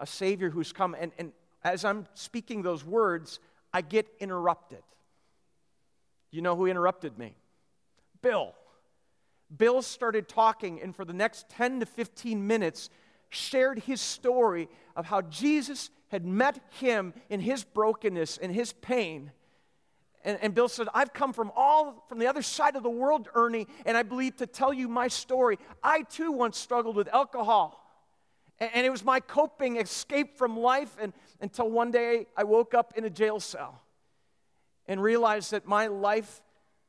a 0.00 0.06
Savior 0.06 0.50
who's 0.50 0.72
come. 0.72 0.96
And, 0.98 1.12
and 1.18 1.32
as 1.62 1.84
I'm 1.84 2.06
speaking 2.14 2.62
those 2.62 2.84
words, 2.84 3.40
I 3.72 3.80
get 3.80 4.06
interrupted. 4.20 4.82
You 6.30 6.42
know 6.42 6.56
who 6.56 6.66
interrupted 6.66 7.18
me? 7.18 7.34
Bill. 8.22 8.54
Bill 9.56 9.80
started 9.82 10.28
talking, 10.28 10.80
and 10.82 10.94
for 10.94 11.04
the 11.04 11.12
next 11.12 11.48
10 11.48 11.80
to 11.80 11.86
15 11.86 12.46
minutes, 12.46 12.90
shared 13.28 13.80
his 13.80 14.00
story 14.00 14.68
of 14.96 15.06
how 15.06 15.22
Jesus 15.22 15.90
had 16.08 16.24
met 16.24 16.60
him 16.70 17.12
in 17.28 17.40
his 17.40 17.64
brokenness 17.64 18.38
and 18.38 18.54
his 18.54 18.72
pain. 18.72 19.32
And, 20.24 20.38
and, 20.42 20.54
Bill 20.54 20.68
said, 20.68 20.88
I've 20.94 21.12
come 21.12 21.32
from 21.32 21.52
all 21.54 22.04
from 22.08 22.18
the 22.18 22.26
other 22.26 22.42
side 22.42 22.76
of 22.76 22.82
the 22.82 22.90
world, 22.90 23.28
Ernie, 23.34 23.66
and 23.86 23.96
I 23.96 24.02
believe 24.02 24.36
to 24.36 24.46
tell 24.46 24.72
you 24.72 24.88
my 24.88 25.08
story. 25.08 25.58
I 25.82 26.02
too 26.02 26.32
once 26.32 26.58
struggled 26.58 26.96
with 26.96 27.08
alcohol. 27.08 27.84
And, 28.58 28.70
and 28.74 28.86
it 28.86 28.90
was 28.90 29.04
my 29.04 29.20
coping 29.20 29.76
escape 29.76 30.36
from 30.36 30.58
life 30.58 30.96
and, 31.00 31.12
until 31.40 31.70
one 31.70 31.90
day 31.90 32.26
I 32.36 32.44
woke 32.44 32.74
up 32.74 32.94
in 32.96 33.04
a 33.04 33.10
jail 33.10 33.38
cell 33.38 33.80
and 34.86 35.02
realized 35.02 35.52
that 35.52 35.66
my 35.66 35.86
life 35.86 36.40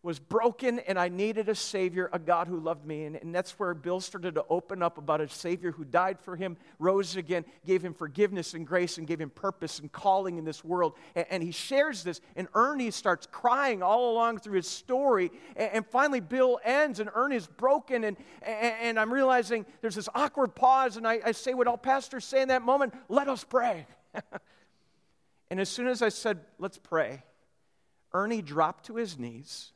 was 0.01 0.18
broken 0.18 0.79
and 0.79 0.98
I 0.98 1.10
needed 1.10 1.50
a 1.50 1.56
Savior, 1.56 2.10
a 2.13 2.20
God 2.20 2.48
who 2.48 2.58
loved 2.58 2.86
me. 2.86 3.03
And, 3.03 3.18
and, 3.18 3.36
that's 3.36 3.60
where 3.60 3.74
Bill 3.74 4.00
started 4.00 4.36
to 4.36 4.46
open 4.50 4.82
up 4.82 4.98
about 4.98 5.20
a 5.20 5.27
Savior 5.27 5.72
who 5.72 5.84
died 5.84 6.20
for 6.22 6.38
him, 6.38 6.56
rose 6.77 7.18
again, 7.18 7.44
gave 7.65 7.84
him 7.84 7.94
forgiveness 7.94 8.53
and 8.53 8.65
grace, 8.65 8.98
and 8.98 9.06
gave 9.06 9.20
him 9.20 9.29
purpose 9.29 9.79
and 9.79 9.91
calling 9.91 10.38
in 10.38 10.46
this 10.46 10.63
world. 10.63 10.94
And, 11.15 11.25
and 11.29 11.44
he 11.44 11.51
shares 11.51 12.03
this, 12.03 12.22
and 12.38 12.48
Ernie 12.53 12.91
starts 12.91 13.27
crying 13.29 13.84
all 13.84 14.13
along 14.13 14.39
through 14.39 14.56
his 14.56 14.68
story. 14.68 15.32
And, 15.58 15.72
and 15.74 15.86
finally, 15.86 16.22
Bill 16.22 16.60
ends, 16.63 17.01
and 17.01 17.10
Ernie 17.13 17.36
is 17.36 17.48
broken. 17.48 18.06
And, 18.06 18.18
and, 18.41 18.98
I'm 18.98 19.12
realizing 19.12 19.65
there's 19.82 19.96
this 19.96 20.10
awkward 20.15 20.56
pause, 20.56 20.96
and 20.96 21.06
I, 21.06 21.20
I 21.25 21.32
say 21.34 21.53
what 21.53 21.68
all 21.68 21.77
pastors 21.77 22.24
say 22.24 22.41
in 22.41 22.48
that 22.48 22.62
moment 22.62 22.94
let 23.10 23.27
us 23.27 23.44
pray. 23.44 23.86
and 25.50 25.60
as 25.60 25.68
soon 25.68 25.88
as 25.88 26.01
I 26.01 26.10
said, 26.10 26.39
let's 26.58 26.77
pray, 26.77 27.24
Ernie 28.13 28.41
dropped 28.41 28.86
to 28.86 28.96
his 28.96 29.20
knees 29.20 29.74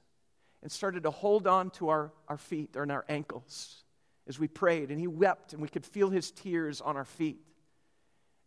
and 0.63 0.71
started 0.71 1.03
to 1.03 1.11
hold 1.11 1.45
on 1.45 1.69
to 1.69 1.89
our, 1.89 2.11
our 2.29 2.37
feet 2.37 2.75
and 2.75 2.91
our 2.91 3.03
ankles 3.09 3.83
as 4.27 4.39
we 4.39 4.47
prayed. 4.47 4.89
And 4.89 4.99
he 4.99 5.07
wept, 5.07 5.51
and 5.51 5.61
we 5.61 5.67
could 5.67 5.85
feel 5.85 6.09
his 6.09 6.31
tears 6.31 6.79
on 6.79 6.95
our 6.95 7.05
feet. 7.05 7.41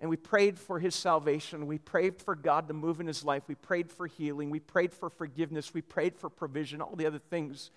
And 0.00 0.08
we 0.08 0.16
prayed 0.16 0.58
for 0.58 0.78
his 0.78 0.94
salvation. 0.94 1.66
We 1.66 1.78
prayed 1.78 2.16
for 2.16 2.34
God 2.34 2.68
to 2.68 2.74
move 2.74 3.00
in 3.00 3.06
his 3.06 3.22
life. 3.22 3.42
We 3.46 3.54
prayed 3.54 3.90
for 3.90 4.06
healing. 4.06 4.48
We 4.48 4.60
prayed 4.60 4.94
for 4.94 5.10
forgiveness. 5.10 5.74
We 5.74 5.82
prayed 5.82 6.16
for 6.16 6.30
provision, 6.30 6.80
all 6.80 6.96
the 6.96 7.06
other 7.06 7.18
things. 7.18 7.70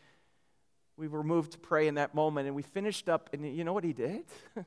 We 0.96 1.10
were 1.10 1.24
moved 1.24 1.52
to 1.54 1.60
pray 1.60 1.88
in 1.88 1.96
that 1.96 2.16
moment. 2.16 2.48
And 2.48 2.56
we 2.56 2.64
finished 2.64 3.10
up, 3.10 3.30
and 3.34 3.46
you 3.56 3.66
know 3.66 3.74
what 3.74 3.84
he 3.84 3.94
did? 3.94 4.24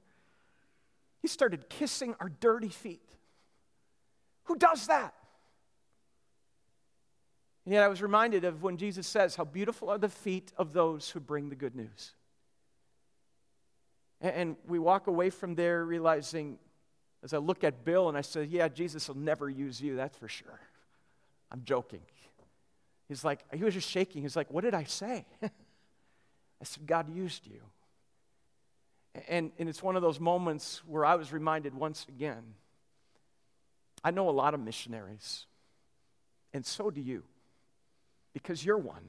he 1.23 1.29
started 1.29 1.71
kissing 1.71 2.15
our 2.21 2.29
dirty 2.29 2.69
feet. 2.69 3.09
Who 4.45 4.57
does 4.57 4.87
that? 4.89 5.15
And 7.65 7.73
yet 7.73 7.83
I 7.83 7.89
was 7.89 8.03
reminded 8.03 8.45
of 8.45 8.63
when 8.63 8.77
Jesus 8.77 9.07
says, 9.07 9.37
How 9.37 9.45
beautiful 9.45 9.89
are 9.91 9.99
the 9.99 10.09
feet 10.09 10.53
of 10.57 10.73
those 10.73 11.11
who 11.11 11.21
bring 11.21 11.49
the 11.49 11.55
good 11.55 11.77
news. 11.77 12.13
And 14.21 14.57
we 14.67 14.79
walk 14.79 15.07
away 15.07 15.31
from 15.31 15.55
there 15.55 15.85
realizing, 15.85 16.59
as 17.25 17.35
I 17.35 17.39
look 17.39 17.65
at 17.65 17.85
Bill 17.85 18.09
and 18.09 18.19
I 18.19 18.21
say, 18.21 18.45
Yeah, 18.45 18.69
Jesus 18.69 19.09
will 19.09 19.17
never 19.17 19.49
use 19.49 19.81
you, 19.81 19.97
that's 19.97 20.17
for 20.17 20.29
sure. 20.29 20.61
I'm 21.51 21.63
joking. 21.65 22.03
He's 23.09 23.25
like, 23.25 23.41
he 23.53 23.63
was 23.63 23.75
just 23.75 23.89
shaking. 23.89 24.23
He's 24.23 24.37
like, 24.37 24.51
What 24.51 24.65
did 24.65 24.75
I 24.75 24.85
say? 24.85 25.25
I 25.43 26.65
said, 26.65 26.87
God 26.87 27.15
used 27.15 27.47
you. 27.47 27.61
And, 29.29 29.53
and 29.59 29.69
it's 29.69 29.83
one 29.83 29.95
of 29.95 30.03
those 30.03 30.19
moments 30.19 30.83
where 30.87 31.05
I 31.05 31.17
was 31.17 31.33
reminded 31.33 31.75
once 31.75 32.07
again 32.09 32.43
I 34.05 34.11
know 34.11 34.29
a 34.29 34.33
lot 34.33 34.53
of 34.53 34.59
missionaries, 34.59 35.47
and 36.53 36.67
so 36.67 36.91
do 36.91 37.01
you 37.01 37.23
because 38.33 38.65
you're 38.65 38.79
one. 38.79 39.03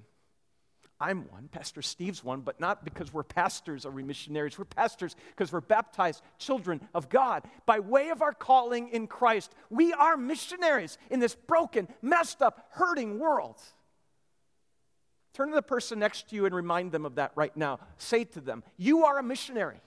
I'm 0.99 1.27
one. 1.29 1.49
Pastor 1.51 1.81
Steve's 1.81 2.23
one, 2.23 2.41
but 2.41 2.61
not 2.61 2.85
because 2.85 3.11
we're 3.11 3.23
pastors 3.23 3.85
or 3.85 3.91
we 3.91 4.03
missionaries. 4.03 4.57
We're 4.57 4.65
pastors 4.65 5.15
because 5.35 5.51
we're 5.51 5.59
baptized 5.59 6.21
children 6.37 6.79
of 6.93 7.09
God. 7.09 7.43
By 7.65 7.79
way 7.79 8.09
of 8.09 8.21
our 8.21 8.33
calling 8.33 8.87
in 8.89 9.07
Christ, 9.07 9.53
we 9.69 9.91
are 9.91 10.15
missionaries 10.15 10.97
in 11.09 11.19
this 11.19 11.35
broken, 11.35 11.89
messed 12.01 12.41
up, 12.41 12.67
hurting 12.71 13.19
world. 13.19 13.59
Turn 15.33 15.49
to 15.49 15.55
the 15.55 15.61
person 15.61 15.99
next 15.99 16.29
to 16.29 16.35
you 16.35 16.45
and 16.45 16.55
remind 16.55 16.91
them 16.91 17.05
of 17.05 17.15
that 17.15 17.31
right 17.35 17.55
now. 17.57 17.79
Say 17.97 18.23
to 18.23 18.39
them, 18.39 18.63
You 18.77 19.05
are 19.05 19.17
a 19.17 19.23
missionary. 19.23 19.81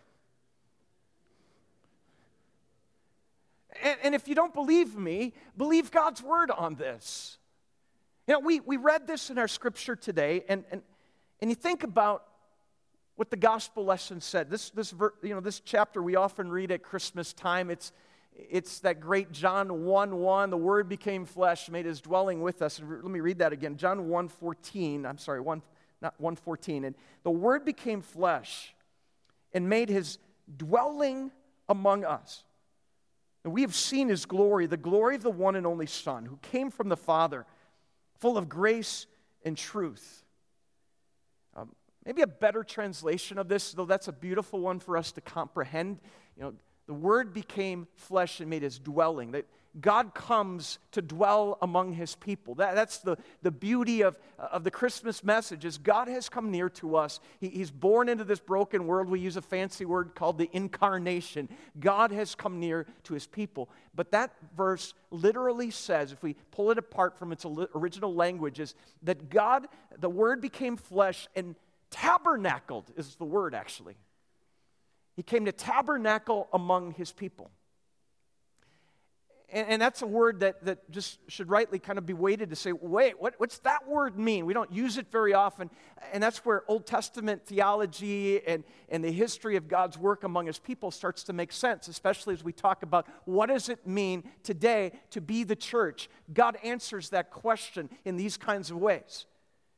And, 3.82 3.98
and 4.02 4.14
if 4.14 4.28
you 4.28 4.34
don't 4.34 4.52
believe 4.52 4.96
me, 4.96 5.34
believe 5.56 5.90
God's 5.90 6.22
word 6.22 6.50
on 6.50 6.74
this. 6.74 7.38
You 8.26 8.34
know, 8.34 8.40
we, 8.40 8.58
we 8.58 8.76
read 8.76 9.06
this 9.06 9.30
in 9.30 9.38
our 9.38 9.46
scripture 9.46 9.94
today, 9.94 10.44
and, 10.48 10.64
and, 10.72 10.82
and 11.40 11.48
you 11.48 11.54
think 11.54 11.84
about 11.84 12.24
what 13.14 13.30
the 13.30 13.36
gospel 13.36 13.84
lesson 13.84 14.20
said. 14.20 14.50
This, 14.50 14.70
this, 14.70 14.92
you 15.22 15.32
know, 15.32 15.40
this 15.40 15.60
chapter 15.60 16.02
we 16.02 16.16
often 16.16 16.50
read 16.50 16.72
at 16.72 16.82
Christmas 16.82 17.32
time. 17.32 17.70
It's, 17.70 17.92
it's 18.34 18.80
that 18.80 18.98
great 18.98 19.30
John 19.30 19.84
1 19.84 20.16
1. 20.16 20.50
The 20.50 20.56
word 20.56 20.88
became 20.88 21.24
flesh, 21.24 21.70
made 21.70 21.86
his 21.86 22.00
dwelling 22.00 22.40
with 22.40 22.62
us. 22.62 22.80
And 22.80 22.90
let 22.90 23.04
me 23.04 23.20
read 23.20 23.38
that 23.38 23.52
again. 23.52 23.76
John 23.76 24.08
1 24.08 24.28
14. 24.28 25.06
I'm 25.06 25.18
sorry, 25.18 25.40
1, 25.40 25.62
not 26.02 26.14
1 26.18 26.34
14. 26.34 26.84
And 26.84 26.96
the 27.22 27.30
word 27.30 27.64
became 27.64 28.02
flesh 28.02 28.74
and 29.52 29.68
made 29.68 29.88
his 29.88 30.18
dwelling 30.56 31.30
among 31.68 32.04
us. 32.04 32.42
And 33.44 33.52
we 33.52 33.62
have 33.62 33.74
seen 33.76 34.08
his 34.08 34.26
glory, 34.26 34.66
the 34.66 34.76
glory 34.76 35.14
of 35.14 35.22
the 35.22 35.30
one 35.30 35.54
and 35.54 35.64
only 35.64 35.86
Son 35.86 36.26
who 36.26 36.38
came 36.42 36.72
from 36.72 36.88
the 36.88 36.96
Father 36.96 37.46
full 38.18 38.38
of 38.38 38.48
grace 38.48 39.06
and 39.44 39.56
truth. 39.56 40.24
Um, 41.54 41.70
maybe 42.04 42.22
a 42.22 42.26
better 42.26 42.64
translation 42.64 43.38
of 43.38 43.48
this, 43.48 43.72
though 43.72 43.86
that's 43.86 44.08
a 44.08 44.12
beautiful 44.12 44.60
one 44.60 44.80
for 44.80 44.96
us 44.96 45.12
to 45.12 45.20
comprehend. 45.20 45.98
You 46.36 46.42
know, 46.42 46.54
the 46.86 46.94
Word 46.94 47.32
became 47.34 47.86
flesh 47.94 48.40
and 48.40 48.50
made 48.50 48.62
his 48.62 48.78
dwelling. 48.78 49.32
That 49.32 49.46
God 49.80 50.14
comes 50.14 50.78
to 50.92 51.02
dwell 51.02 51.58
among 51.60 51.92
his 51.92 52.14
people. 52.14 52.54
That, 52.54 52.74
that's 52.74 52.98
the, 52.98 53.16
the 53.42 53.50
beauty 53.50 54.02
of, 54.02 54.18
of 54.38 54.64
the 54.64 54.70
Christmas 54.70 55.22
message 55.22 55.64
is 55.64 55.76
God 55.76 56.08
has 56.08 56.28
come 56.28 56.50
near 56.50 56.68
to 56.70 56.96
us. 56.96 57.20
He, 57.40 57.48
he's 57.48 57.70
born 57.70 58.08
into 58.08 58.24
this 58.24 58.40
broken 58.40 58.86
world. 58.86 59.08
We 59.08 59.20
use 59.20 59.36
a 59.36 59.42
fancy 59.42 59.84
word 59.84 60.14
called 60.14 60.38
the 60.38 60.48
incarnation. 60.52 61.48
God 61.78 62.10
has 62.12 62.34
come 62.34 62.58
near 62.58 62.86
to 63.04 63.14
his 63.14 63.26
people. 63.26 63.68
But 63.94 64.12
that 64.12 64.32
verse 64.56 64.94
literally 65.10 65.70
says, 65.70 66.12
if 66.12 66.22
we 66.22 66.36
pull 66.50 66.70
it 66.70 66.78
apart 66.78 67.18
from 67.18 67.32
its 67.32 67.44
original 67.74 68.14
language, 68.14 68.60
is 68.60 68.74
that 69.02 69.28
God, 69.28 69.68
the 69.98 70.10
word 70.10 70.40
became 70.40 70.76
flesh 70.76 71.28
and 71.36 71.54
tabernacled 71.90 72.90
is 72.96 73.16
the 73.16 73.24
word 73.24 73.54
actually. 73.54 73.96
He 75.16 75.22
came 75.22 75.46
to 75.46 75.52
tabernacle 75.52 76.48
among 76.52 76.92
his 76.92 77.12
people. 77.12 77.50
And, 79.48 79.68
and, 79.68 79.82
that's 79.82 80.02
a 80.02 80.06
word 80.06 80.40
that, 80.40 80.64
that 80.64 80.90
just 80.90 81.20
should 81.30 81.48
rightly 81.48 81.78
kind 81.78 81.98
of 81.98 82.06
be 82.06 82.14
weighted 82.14 82.50
to 82.50 82.56
say, 82.56 82.72
wait, 82.72 83.20
what, 83.20 83.34
what's 83.38 83.58
that 83.58 83.86
word 83.86 84.18
mean? 84.18 84.44
We 84.44 84.52
don't 84.52 84.72
use 84.72 84.98
it 84.98 85.06
very 85.12 85.34
often. 85.34 85.70
And 86.12 86.20
that's 86.20 86.44
where 86.44 86.64
Old 86.66 86.84
Testament 86.84 87.46
theology 87.46 88.44
and, 88.44 88.64
and 88.88 89.04
the 89.04 89.12
history 89.12 89.54
of 89.54 89.68
God's 89.68 89.96
work 89.96 90.24
among 90.24 90.46
his 90.46 90.58
people 90.58 90.90
starts 90.90 91.22
to 91.24 91.32
make 91.32 91.52
sense, 91.52 91.86
especially 91.86 92.34
as 92.34 92.42
we 92.42 92.52
talk 92.52 92.82
about 92.82 93.06
what 93.24 93.46
does 93.46 93.68
it 93.68 93.86
mean 93.86 94.24
today 94.42 94.90
to 95.10 95.20
be 95.20 95.44
the 95.44 95.56
church? 95.56 96.08
God 96.34 96.56
answers 96.64 97.10
that 97.10 97.30
question 97.30 97.88
in 98.04 98.16
these 98.16 98.36
kinds 98.36 98.72
of 98.72 98.78
ways. 98.78 99.26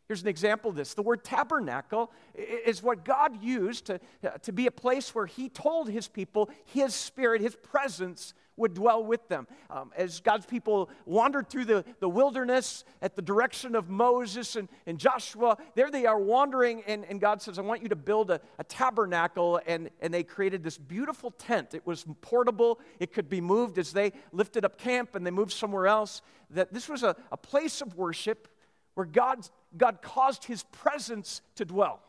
Here's 0.08 0.22
an 0.22 0.28
example 0.28 0.70
of 0.70 0.76
this. 0.76 0.94
The 0.94 1.02
word 1.02 1.22
tabernacle 1.22 2.10
is 2.34 2.82
what 2.82 3.04
God 3.04 3.42
used 3.42 3.84
to, 3.86 4.00
uh, 4.24 4.30
to 4.38 4.52
be 4.52 4.66
a 4.66 4.70
place 4.70 5.14
where 5.14 5.26
He 5.26 5.50
told 5.50 5.90
His 5.90 6.08
people 6.08 6.48
His 6.64 6.94
Spirit, 6.94 7.42
His 7.42 7.54
presence 7.54 8.32
would 8.58 8.74
dwell 8.74 9.02
with 9.02 9.26
them. 9.28 9.46
Um, 9.70 9.92
as 9.96 10.20
God's 10.20 10.46
people 10.46 10.90
wandered 11.06 11.48
through 11.48 11.64
the, 11.64 11.84
the 12.00 12.08
wilderness 12.08 12.84
at 13.00 13.16
the 13.16 13.22
direction 13.22 13.74
of 13.74 13.88
Moses 13.88 14.56
and, 14.56 14.68
and 14.86 14.98
Joshua, 14.98 15.56
there 15.74 15.90
they 15.90 16.06
are 16.06 16.18
wandering, 16.18 16.82
and, 16.86 17.04
and 17.04 17.20
God 17.20 17.40
says, 17.40 17.58
I 17.58 17.62
want 17.62 17.82
you 17.82 17.88
to 17.88 17.96
build 17.96 18.30
a, 18.30 18.40
a 18.58 18.64
tabernacle. 18.64 19.60
And, 19.66 19.90
and 20.00 20.12
they 20.12 20.22
created 20.22 20.62
this 20.62 20.76
beautiful 20.76 21.30
tent. 21.30 21.74
It 21.74 21.86
was 21.86 22.04
portable, 22.20 22.80
it 22.98 23.12
could 23.12 23.28
be 23.28 23.40
moved 23.40 23.78
as 23.78 23.92
they 23.92 24.12
lifted 24.32 24.64
up 24.64 24.78
camp 24.78 25.14
and 25.14 25.26
they 25.26 25.30
moved 25.30 25.52
somewhere 25.52 25.86
else. 25.86 26.22
That 26.50 26.72
this 26.72 26.88
was 26.88 27.02
a, 27.02 27.14
a 27.30 27.36
place 27.36 27.80
of 27.80 27.94
worship 27.94 28.48
where 28.94 29.06
God's, 29.06 29.50
God 29.76 30.02
caused 30.02 30.44
his 30.44 30.64
presence 30.64 31.40
to 31.54 31.64
dwell. 31.64 32.00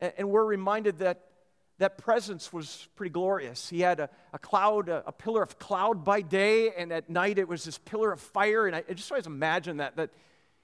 And, 0.00 0.12
and 0.18 0.30
we're 0.30 0.44
reminded 0.44 0.98
that 0.98 1.26
that 1.84 1.98
presence 1.98 2.50
was 2.50 2.88
pretty 2.96 3.10
glorious. 3.10 3.68
He 3.68 3.80
had 3.80 4.00
a, 4.00 4.08
a 4.32 4.38
cloud, 4.38 4.88
a, 4.88 5.04
a, 5.06 5.12
pillar 5.12 5.42
of 5.42 5.58
cloud 5.58 6.02
by 6.02 6.22
day, 6.22 6.70
and 6.70 6.90
at 6.90 7.10
night 7.10 7.38
it 7.38 7.46
was 7.46 7.62
this 7.62 7.76
pillar 7.76 8.10
of 8.10 8.20
fire. 8.20 8.66
And 8.66 8.74
I, 8.74 8.82
I 8.88 8.94
just 8.94 9.12
always 9.12 9.26
imagine 9.26 9.76
that, 9.76 9.94
that, 9.96 10.08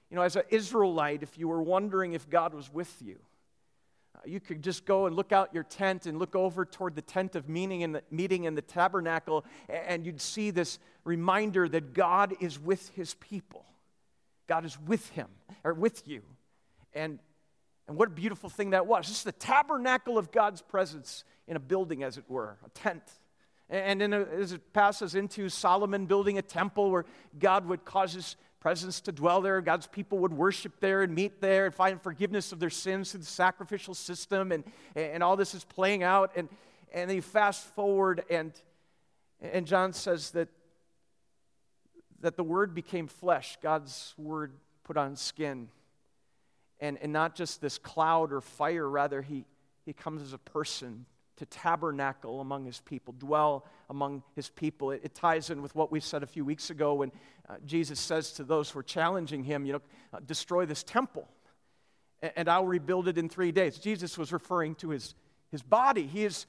you 0.09 0.15
know, 0.15 0.23
as 0.23 0.35
an 0.35 0.41
Israelite, 0.49 1.21
if 1.21 1.37
you 1.37 1.47
were 1.47 1.61
wondering 1.61 2.13
if 2.13 2.27
God 2.27 2.55
was 2.55 2.73
with 2.73 2.91
you, 3.05 3.19
uh, 4.15 4.21
you 4.25 4.39
could 4.39 4.63
just 4.63 4.83
go 4.83 5.05
and 5.05 5.15
look 5.15 5.31
out 5.31 5.53
your 5.53 5.61
tent 5.61 6.07
and 6.07 6.17
look 6.17 6.35
over 6.35 6.65
toward 6.65 6.95
the 6.95 7.03
tent 7.03 7.35
of 7.35 7.47
meeting 7.47 7.81
in 7.81 7.91
the, 7.91 8.01
meeting 8.09 8.45
in 8.45 8.55
the 8.55 8.63
tabernacle, 8.63 9.45
and 9.69 10.07
you'd 10.07 10.21
see 10.21 10.49
this 10.49 10.79
reminder 11.03 11.69
that 11.69 11.93
God 11.93 12.33
is 12.39 12.59
with 12.59 12.89
his 12.95 13.13
people. 13.13 13.63
God 14.47 14.65
is 14.65 14.75
with 14.79 15.07
him, 15.09 15.27
or 15.63 15.75
with 15.75 16.07
you. 16.07 16.23
And 16.95 17.19
and 17.91 17.97
what 17.97 18.07
a 18.07 18.11
beautiful 18.11 18.49
thing 18.49 18.69
that 18.69 18.87
was. 18.87 19.05
Just 19.05 19.25
the 19.25 19.33
tabernacle 19.33 20.17
of 20.17 20.31
God's 20.31 20.61
presence 20.61 21.25
in 21.45 21.57
a 21.57 21.59
building, 21.59 22.03
as 22.03 22.17
it 22.17 22.23
were, 22.29 22.57
a 22.65 22.69
tent. 22.69 23.03
And 23.69 23.99
then 23.99 24.13
as 24.13 24.53
it 24.53 24.71
passes 24.71 25.13
into 25.13 25.49
Solomon 25.49 26.05
building 26.05 26.37
a 26.37 26.41
temple 26.41 26.89
where 26.89 27.03
God 27.37 27.65
would 27.65 27.83
cause 27.83 28.13
his 28.13 28.37
presence 28.61 29.01
to 29.01 29.11
dwell 29.11 29.41
there, 29.41 29.59
God's 29.59 29.87
people 29.87 30.19
would 30.19 30.31
worship 30.31 30.79
there 30.79 31.01
and 31.01 31.13
meet 31.13 31.41
there 31.41 31.65
and 31.65 31.75
find 31.75 32.01
forgiveness 32.01 32.53
of 32.53 32.61
their 32.61 32.69
sins 32.69 33.11
through 33.11 33.19
the 33.19 33.25
sacrificial 33.25 33.93
system, 33.93 34.53
and, 34.53 34.63
and 34.95 35.21
all 35.21 35.35
this 35.35 35.53
is 35.53 35.65
playing 35.65 36.01
out. 36.01 36.31
And, 36.37 36.47
and 36.93 37.09
then 37.09 37.17
you 37.17 37.21
fast 37.21 37.65
forward, 37.75 38.23
and, 38.29 38.53
and 39.41 39.67
John 39.67 39.91
says 39.91 40.31
that, 40.31 40.47
that 42.21 42.37
the 42.37 42.43
Word 42.45 42.73
became 42.73 43.07
flesh, 43.07 43.57
God's 43.61 44.13
Word 44.17 44.53
put 44.85 44.95
on 44.95 45.17
skin 45.17 45.67
and, 46.81 46.97
and 47.01 47.13
not 47.13 47.35
just 47.35 47.61
this 47.61 47.77
cloud 47.77 48.33
or 48.33 48.41
fire, 48.41 48.89
rather, 48.89 49.21
he, 49.21 49.45
he 49.85 49.93
comes 49.93 50.21
as 50.21 50.33
a 50.33 50.37
person 50.37 51.05
to 51.37 51.45
tabernacle 51.45 52.41
among 52.41 52.65
his 52.65 52.81
people, 52.81 53.15
dwell 53.17 53.65
among 53.89 54.23
his 54.35 54.49
people. 54.49 54.91
It, 54.91 55.01
it 55.03 55.15
ties 55.15 55.49
in 55.49 55.61
with 55.61 55.73
what 55.75 55.91
we 55.91 55.99
said 55.99 56.23
a 56.23 56.27
few 56.27 56.43
weeks 56.43 56.69
ago 56.69 56.95
when 56.95 57.11
uh, 57.49 57.55
Jesus 57.65 57.99
says 57.99 58.33
to 58.33 58.43
those 58.43 58.69
who 58.69 58.79
are 58.79 58.83
challenging 58.83 59.43
him, 59.43 59.65
you 59.65 59.73
know, 59.73 59.81
uh, 60.13 60.19
destroy 60.25 60.65
this 60.65 60.83
temple 60.83 61.27
and, 62.21 62.31
and 62.35 62.49
I'll 62.49 62.65
rebuild 62.65 63.07
it 63.07 63.17
in 63.17 63.29
three 63.29 63.51
days. 63.51 63.77
Jesus 63.77 64.17
was 64.17 64.31
referring 64.31 64.75
to 64.75 64.89
his, 64.89 65.15
his 65.49 65.61
body. 65.61 66.05
He 66.05 66.23
is 66.23 66.45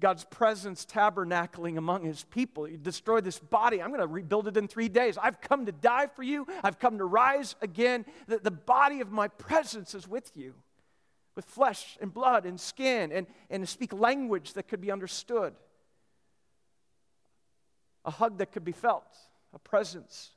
God's 0.00 0.24
presence 0.24 0.86
tabernacling 0.86 1.76
among 1.76 2.04
his 2.04 2.22
people. 2.24 2.68
You 2.68 2.76
destroy 2.76 3.20
this 3.20 3.38
body. 3.38 3.82
I'm 3.82 3.88
going 3.88 4.00
to 4.00 4.06
rebuild 4.06 4.46
it 4.46 4.56
in 4.56 4.68
three 4.68 4.88
days. 4.88 5.18
I've 5.18 5.40
come 5.40 5.66
to 5.66 5.72
die 5.72 6.06
for 6.06 6.22
you. 6.22 6.46
I've 6.62 6.78
come 6.78 6.98
to 6.98 7.04
rise 7.04 7.56
again. 7.60 8.04
The, 8.28 8.38
the 8.38 8.52
body 8.52 9.00
of 9.00 9.10
my 9.10 9.26
presence 9.26 9.94
is 9.94 10.06
with 10.06 10.30
you, 10.36 10.54
with 11.34 11.44
flesh 11.46 11.98
and 12.00 12.14
blood 12.14 12.46
and 12.46 12.60
skin, 12.60 13.10
and, 13.10 13.26
and 13.50 13.64
to 13.64 13.66
speak 13.66 13.92
language 13.92 14.52
that 14.52 14.68
could 14.68 14.80
be 14.80 14.92
understood, 14.92 15.54
a 18.04 18.10
hug 18.12 18.38
that 18.38 18.52
could 18.52 18.64
be 18.64 18.72
felt, 18.72 19.16
a 19.52 19.58
presence 19.58 20.30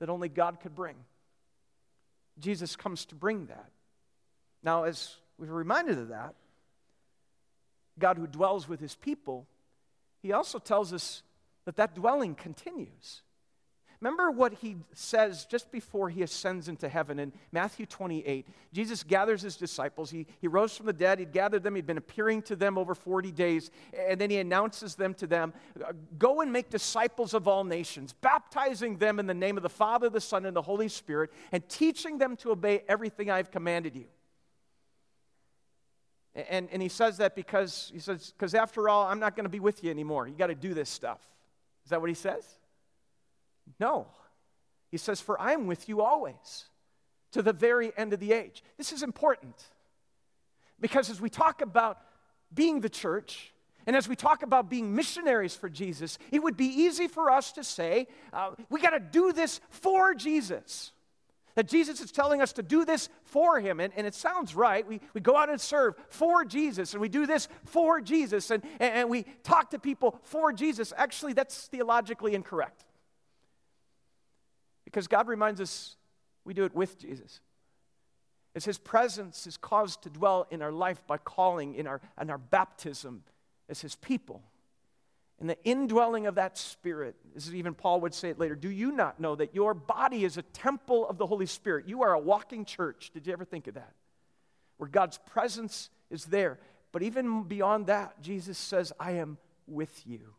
that 0.00 0.10
only 0.10 0.28
God 0.28 0.58
could 0.58 0.74
bring. 0.74 0.96
Jesus 2.40 2.74
comes 2.74 3.04
to 3.06 3.14
bring 3.14 3.46
that. 3.46 3.70
Now, 4.64 4.84
as 4.84 5.14
we're 5.38 5.52
reminded 5.52 5.98
of 5.98 6.08
that, 6.08 6.34
God 7.98 8.18
who 8.18 8.26
dwells 8.26 8.68
with 8.68 8.80
his 8.80 8.94
people, 8.94 9.46
he 10.22 10.32
also 10.32 10.58
tells 10.58 10.92
us 10.92 11.22
that 11.64 11.76
that 11.76 11.94
dwelling 11.94 12.34
continues. 12.34 13.22
Remember 14.04 14.30
what 14.30 14.52
he 14.52 14.76
says 14.92 15.46
just 15.46 15.72
before 15.72 16.10
he 16.10 16.20
ascends 16.20 16.68
into 16.68 16.90
heaven 16.90 17.18
in 17.18 17.32
Matthew 17.52 17.86
28. 17.86 18.46
Jesus 18.70 19.02
gathers 19.02 19.40
his 19.40 19.56
disciples. 19.56 20.10
He, 20.10 20.26
he 20.42 20.46
rose 20.46 20.76
from 20.76 20.84
the 20.84 20.92
dead. 20.92 21.20
He'd 21.20 21.32
gathered 21.32 21.62
them. 21.62 21.74
He'd 21.74 21.86
been 21.86 21.96
appearing 21.96 22.42
to 22.42 22.56
them 22.56 22.76
over 22.76 22.94
40 22.94 23.32
days. 23.32 23.70
And 23.98 24.20
then 24.20 24.28
he 24.28 24.36
announces 24.36 24.94
them 24.94 25.14
to 25.14 25.26
them 25.26 25.54
uh, 25.82 25.92
Go 26.18 26.42
and 26.42 26.52
make 26.52 26.68
disciples 26.68 27.32
of 27.32 27.48
all 27.48 27.64
nations, 27.64 28.12
baptizing 28.12 28.98
them 28.98 29.18
in 29.18 29.26
the 29.26 29.32
name 29.32 29.56
of 29.56 29.62
the 29.62 29.70
Father, 29.70 30.10
the 30.10 30.20
Son, 30.20 30.44
and 30.44 30.54
the 30.54 30.60
Holy 30.60 30.88
Spirit, 30.88 31.30
and 31.50 31.66
teaching 31.70 32.18
them 32.18 32.36
to 32.36 32.50
obey 32.50 32.82
everything 32.86 33.30
I've 33.30 33.50
commanded 33.50 33.96
you. 33.96 34.04
And, 36.34 36.68
and 36.72 36.82
he 36.82 36.88
says 36.88 37.18
that 37.18 37.36
because 37.36 37.90
he 37.92 38.00
says, 38.00 38.32
because 38.36 38.54
after 38.54 38.88
all, 38.88 39.06
I'm 39.06 39.20
not 39.20 39.36
going 39.36 39.44
to 39.44 39.50
be 39.50 39.60
with 39.60 39.84
you 39.84 39.90
anymore. 39.90 40.26
You 40.26 40.34
got 40.34 40.48
to 40.48 40.54
do 40.54 40.74
this 40.74 40.90
stuff. 40.90 41.20
Is 41.84 41.90
that 41.90 42.00
what 42.00 42.10
he 42.10 42.14
says? 42.14 42.44
No. 43.78 44.06
He 44.90 44.96
says, 44.96 45.20
For 45.20 45.40
I 45.40 45.52
am 45.52 45.66
with 45.66 45.88
you 45.88 46.02
always 46.02 46.64
to 47.32 47.42
the 47.42 47.52
very 47.52 47.92
end 47.96 48.12
of 48.12 48.20
the 48.20 48.32
age. 48.32 48.62
This 48.78 48.92
is 48.92 49.02
important 49.02 49.62
because 50.80 51.10
as 51.10 51.20
we 51.20 51.30
talk 51.30 51.62
about 51.62 51.98
being 52.52 52.80
the 52.80 52.88
church, 52.88 53.52
and 53.86 53.94
as 53.94 54.08
we 54.08 54.16
talk 54.16 54.42
about 54.42 54.70
being 54.70 54.94
missionaries 54.94 55.54
for 55.54 55.68
Jesus, 55.68 56.18
it 56.30 56.42
would 56.42 56.56
be 56.56 56.66
easy 56.66 57.06
for 57.06 57.30
us 57.30 57.52
to 57.52 57.64
say, 57.64 58.06
uh, 58.32 58.52
we 58.70 58.80
got 58.80 58.90
to 58.90 59.00
do 59.00 59.32
this 59.32 59.60
for 59.70 60.14
Jesus. 60.14 60.92
That 61.54 61.68
Jesus 61.68 62.00
is 62.00 62.10
telling 62.10 62.42
us 62.42 62.52
to 62.54 62.62
do 62.62 62.84
this 62.84 63.08
for 63.22 63.60
him. 63.60 63.78
And, 63.78 63.92
and 63.96 64.06
it 64.06 64.14
sounds 64.14 64.54
right. 64.54 64.86
We, 64.86 65.00
we 65.12 65.20
go 65.20 65.36
out 65.36 65.48
and 65.48 65.60
serve 65.60 65.94
for 66.08 66.44
Jesus, 66.44 66.92
and 66.92 67.00
we 67.00 67.08
do 67.08 67.26
this 67.26 67.48
for 67.64 68.00
Jesus, 68.00 68.50
and, 68.50 68.62
and, 68.80 69.08
we 69.08 69.24
talk 69.44 69.70
to 69.70 69.78
people 69.78 70.18
for 70.22 70.52
Jesus. 70.52 70.92
Actually, 70.96 71.32
that's 71.32 71.66
theologically 71.66 72.34
incorrect. 72.34 72.84
Because 74.84 75.06
God 75.06 75.28
reminds 75.28 75.60
us 75.60 75.96
we 76.44 76.54
do 76.54 76.64
it 76.64 76.74
with 76.74 76.98
Jesus. 76.98 77.40
As 78.54 78.64
his 78.64 78.78
presence 78.78 79.46
is 79.46 79.56
caused 79.56 80.02
to 80.02 80.10
dwell 80.10 80.46
in 80.50 80.62
our 80.62 80.72
life 80.72 81.04
by 81.06 81.18
calling 81.18 81.74
in 81.74 81.86
our, 81.86 82.00
in 82.20 82.30
our 82.30 82.38
baptism 82.38 83.24
as 83.68 83.80
his 83.80 83.96
people. 83.96 84.42
And 85.40 85.50
the 85.50 85.62
indwelling 85.64 86.26
of 86.26 86.36
that 86.36 86.56
Spirit, 86.56 87.16
this 87.34 87.46
is 87.46 87.54
even 87.54 87.74
Paul 87.74 88.00
would 88.02 88.14
say 88.14 88.30
it 88.30 88.38
later. 88.38 88.54
Do 88.54 88.70
you 88.70 88.92
not 88.92 89.18
know 89.18 89.34
that 89.34 89.54
your 89.54 89.74
body 89.74 90.24
is 90.24 90.36
a 90.36 90.42
temple 90.42 91.08
of 91.08 91.18
the 91.18 91.26
Holy 91.26 91.46
Spirit? 91.46 91.88
You 91.88 92.02
are 92.02 92.14
a 92.14 92.18
walking 92.18 92.64
church. 92.64 93.10
Did 93.12 93.26
you 93.26 93.32
ever 93.32 93.44
think 93.44 93.66
of 93.66 93.74
that? 93.74 93.92
Where 94.76 94.88
God's 94.88 95.18
presence 95.26 95.90
is 96.10 96.26
there. 96.26 96.58
But 96.92 97.02
even 97.02 97.42
beyond 97.42 97.88
that, 97.88 98.22
Jesus 98.22 98.56
says, 98.56 98.92
I 99.00 99.12
am 99.12 99.36
with 99.66 100.06
you. 100.06 100.34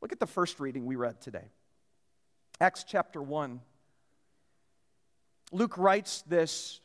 Look 0.00 0.12
at 0.12 0.18
the 0.18 0.26
first 0.26 0.58
reading 0.60 0.86
we 0.86 0.96
read 0.96 1.20
today 1.20 1.50
Acts 2.60 2.84
chapter 2.84 3.22
1. 3.22 3.60
Luke 5.52 5.78
writes 5.78 6.22
this, 6.22 6.80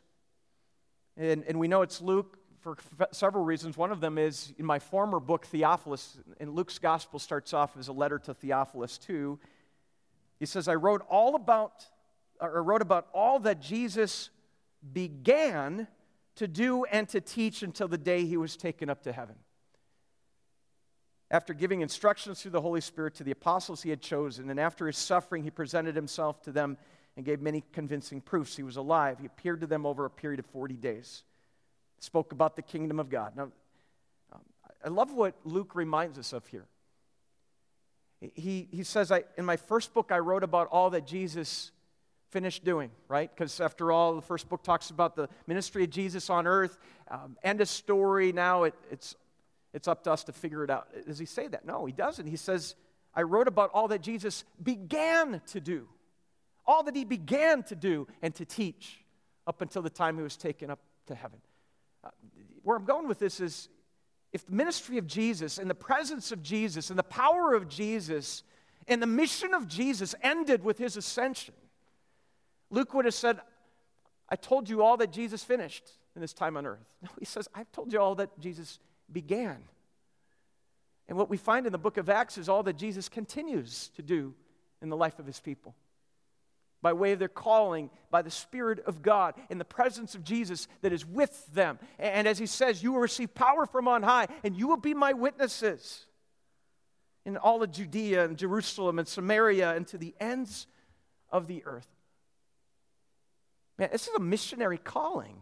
and, 1.18 1.44
and 1.48 1.60
we 1.60 1.68
know 1.68 1.82
it's 1.82 2.02
Luke 2.02 2.38
for 2.66 2.76
several 3.12 3.46
reasons. 3.46 3.78
One 3.78 3.92
of 3.92 4.02
them 4.02 4.18
is 4.18 4.52
in 4.58 4.66
my 4.66 4.80
former 4.80 5.20
book, 5.20 5.46
Theophilus, 5.46 6.18
and 6.40 6.56
Luke's 6.56 6.80
gospel 6.80 7.20
starts 7.20 7.54
off 7.54 7.78
as 7.78 7.90
a 7.90 7.94
letter 7.94 8.18
to 8.18 8.34
Theophilus, 8.34 8.98
too. 8.98 9.38
He 10.40 10.48
says, 10.48 10.68
I 10.68 10.74
wrote 10.74 11.06
all 11.08 11.36
about, 11.36 11.86
or 12.42 12.64
wrote 12.64 12.82
about 12.82 13.08
all 13.14 13.38
that 13.42 13.62
Jesus 13.62 14.32
began 14.94 15.88
to 16.38 16.48
do 16.48 16.86
and 16.86 17.08
to 17.10 17.22
teach 17.22 17.62
until 17.62 17.88
the 17.88 18.00
day 18.00 18.26
he 18.26 18.36
was 18.36 18.58
taken 18.58 18.90
up 18.90 19.04
to 19.04 19.14
heaven. 19.14 19.36
After 21.30 21.54
giving 21.54 21.82
instructions 21.82 22.42
through 22.42 22.52
the 22.52 22.62
Holy 22.62 22.82
Spirit 22.82 23.14
to 23.16 23.24
the 23.24 23.30
apostles 23.30 23.84
he 23.84 23.92
had 23.92 24.02
chosen, 24.02 24.50
and 24.50 24.60
after 24.60 24.88
his 24.88 24.98
suffering, 24.98 25.44
he 25.44 25.52
presented 25.52 25.96
himself 25.96 26.42
to 26.42 26.52
them 26.52 26.78
and 27.16 27.28
gave 27.28 27.42
many 27.42 27.64
convincing 27.74 28.22
proofs 28.22 28.56
he 28.56 28.64
was 28.64 28.76
alive. 28.76 29.20
He 29.20 29.28
appeared 29.28 29.62
to 29.62 29.68
them 29.68 29.86
over 29.86 30.06
a 30.06 30.10
period 30.10 30.40
of 30.40 30.48
40 30.48 30.74
days 30.78 31.22
spoke 32.00 32.32
about 32.32 32.56
the 32.56 32.62
kingdom 32.62 33.00
of 33.00 33.10
God. 33.10 33.36
Now, 33.36 33.52
I 34.86 34.90
love 34.90 35.12
what 35.12 35.34
Luke 35.44 35.74
reminds 35.74 36.20
us 36.20 36.32
of 36.32 36.46
here. 36.46 36.68
He, 38.20 38.68
he 38.72 38.84
says, 38.84 39.12
I, 39.12 39.24
In 39.36 39.44
my 39.44 39.58
first 39.58 39.94
book, 39.94 40.12
I 40.12 40.20
wrote 40.20 40.44
about 40.44 40.68
all 40.72 40.92
that 40.92 41.08
Jesus 41.08 41.72
finished 42.30 42.64
doing, 42.64 42.92
right? 43.08 43.30
Because 43.34 43.60
after 43.60 43.92
all, 43.92 44.16
the 44.16 44.22
first 44.22 44.48
book 44.48 44.62
talks 44.62 44.92
about 44.92 45.16
the 45.16 45.28
ministry 45.48 45.84
of 45.84 45.90
Jesus 45.90 46.30
on 46.30 46.46
earth. 46.46 46.78
Um, 47.10 47.36
end 47.44 47.62
of 47.62 47.68
story. 47.68 48.32
Now 48.32 48.64
it, 48.64 48.76
it's, 48.92 49.16
it's 49.74 49.88
up 49.88 50.04
to 50.04 50.12
us 50.12 50.24
to 50.26 50.32
figure 50.32 50.64
it 50.64 50.70
out. 50.70 50.88
Does 51.08 51.18
he 51.18 51.26
say 51.26 51.48
that? 51.48 51.66
No, 51.66 51.86
he 51.86 51.94
doesn't. 51.94 52.28
He 52.28 52.36
says, 52.36 52.76
I 53.14 53.24
wrote 53.24 53.48
about 53.48 53.72
all 53.74 53.88
that 53.88 54.02
Jesus 54.02 54.44
began 54.62 55.42
to 55.48 55.60
do, 55.60 55.88
all 56.66 56.84
that 56.84 56.96
he 56.96 57.06
began 57.06 57.64
to 57.64 57.76
do 57.76 58.08
and 58.22 58.36
to 58.36 58.46
teach 58.46 59.00
up 59.48 59.62
until 59.62 59.82
the 59.82 59.90
time 59.90 60.18
he 60.18 60.24
was 60.24 60.38
taken 60.38 60.70
up 60.70 60.80
to 61.08 61.16
heaven 61.16 61.40
where 62.64 62.78
I'm 62.78 62.86
going 62.86 63.08
with 63.08 63.20
this 63.20 63.40
is 63.40 63.70
if 64.34 64.46
the 64.46 64.54
ministry 64.54 64.98
of 64.98 65.08
Jesus 65.08 65.58
and 65.58 65.70
the 65.70 65.76
presence 65.76 66.32
of 66.32 66.44
Jesus 66.44 66.90
and 66.90 67.00
the 67.00 67.04
power 67.04 67.54
of 67.54 67.70
Jesus 67.70 68.44
and 68.88 69.02
the 69.02 69.08
mission 69.08 69.54
of 69.54 69.68
Jesus 69.68 70.14
ended 70.22 70.64
with 70.64 70.78
his 70.78 70.98
ascension, 70.98 71.54
Luke 72.70 72.94
would 72.94 73.06
have 73.06 73.14
said, 73.14 73.40
I 74.28 74.36
told 74.36 74.70
you 74.70 74.84
all 74.84 74.98
that 74.98 75.12
Jesus 75.12 75.44
finished 75.44 75.90
in 76.16 76.22
this 76.22 76.34
time 76.34 76.58
on 76.58 76.66
earth. 76.66 76.86
No, 77.02 77.10
he 77.20 77.26
says, 77.26 77.48
I've 77.54 77.72
told 77.72 77.94
you 77.94 78.02
all 78.02 78.16
that 78.16 78.40
Jesus 78.40 78.80
began. 79.12 79.58
And 81.08 81.18
what 81.18 81.30
we 81.30 81.38
find 81.38 81.66
in 81.66 81.72
the 81.72 81.78
book 81.78 81.98
of 81.98 82.10
Acts 82.10 82.38
is 82.38 82.50
all 82.50 82.64
that 82.64 82.78
Jesus 82.78 83.08
continues 83.08 83.90
to 83.96 84.02
do 84.02 84.34
in 84.82 84.90
the 84.90 84.98
life 84.98 85.20
of 85.20 85.26
his 85.26 85.40
people 85.40 85.76
by 86.82 86.94
way 86.94 87.14
of 87.14 87.20
their 87.20 87.28
calling 87.28 87.90
by 88.12 88.22
the 88.22 88.32
Spirit 88.32 88.80
of 88.86 89.02
God 89.02 89.36
in 89.50 89.58
the 89.58 89.66
presence 89.66 90.16
of 90.16 90.24
Jesus 90.24 90.68
that 90.82 90.94
is 90.94 91.06
with 91.06 91.48
them. 91.54 91.80
And 91.98 92.28
as 92.28 92.38
he 92.38 92.46
says, 92.46 92.84
you 92.84 92.94
will 92.94 93.00
receive 93.00 93.34
power 93.34 93.66
from 93.66 93.88
on 93.88 94.04
high, 94.04 94.28
and 94.44 94.56
you 94.56 94.68
will 94.68 94.78
be 94.78 94.94
my 94.94 95.14
witnesses 95.14 96.06
in 97.26 97.38
all 97.38 97.64
of 97.64 97.72
Judea 97.72 98.26
and 98.26 98.38
Jerusalem 98.38 99.00
and 99.00 99.08
Samaria 99.08 99.76
and 99.76 99.88
to 99.88 99.98
the 99.98 100.14
ends 100.20 100.68
of 101.32 101.48
the 101.48 101.64
earth. 101.66 101.88
Man, 103.78 103.90
this 103.92 104.08
is 104.08 104.14
a 104.16 104.20
missionary 104.20 104.78
calling. 104.78 105.42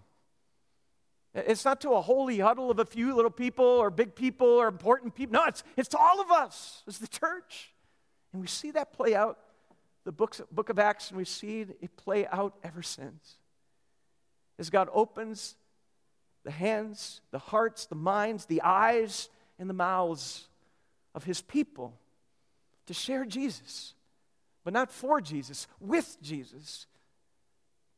It's 1.36 1.66
not 1.66 1.82
to 1.82 1.92
a 1.92 2.02
holy 2.02 2.40
huddle 2.40 2.70
of 2.70 2.80
a 2.80 2.86
few 2.86 3.16
little 3.16 3.32
people 3.32 3.66
or 3.66 3.90
big 3.90 4.16
people 4.16 4.48
or 4.48 4.68
important 4.68 5.16
people. 5.16 5.34
No, 5.34 5.46
it's, 5.46 5.64
it's 5.76 5.90
to 5.90 5.98
all 5.98 6.22
of 6.22 6.32
us 6.32 6.84
as 6.88 7.00
the 7.00 7.08
church. 7.08 7.74
And 8.32 8.42
we 8.42 8.48
see 8.48 8.72
that 8.72 8.94
play 8.94 9.16
out 9.16 9.40
the 10.06 10.12
books, 10.12 10.42
book 10.52 10.70
of 10.70 10.80
Acts, 10.80 11.10
and 11.10 11.18
we 11.18 11.26
see 11.26 11.62
it 11.62 11.96
play 11.96 12.28
out 12.28 12.54
ever 12.64 12.82
since. 12.82 13.38
As 14.60 14.70
God 14.70 14.90
opens 14.94 15.56
the 16.44 16.52
hands, 16.52 17.22
the 17.32 17.40
hearts, 17.40 17.86
the 17.86 17.96
minds, 17.96 18.46
the 18.46 18.62
eyes, 18.62 19.30
and 19.58 19.70
the 19.70 19.74
mouths 19.74 20.48
of 21.16 21.24
his 21.24 21.42
people 21.42 21.94
to 22.88 22.94
share 22.94 23.26
Jesus, 23.26 23.94
but 24.64 24.74
not 24.74 24.92
for 24.92 25.22
Jesus, 25.22 25.68
with 25.80 26.18
Jesus. 26.22 26.86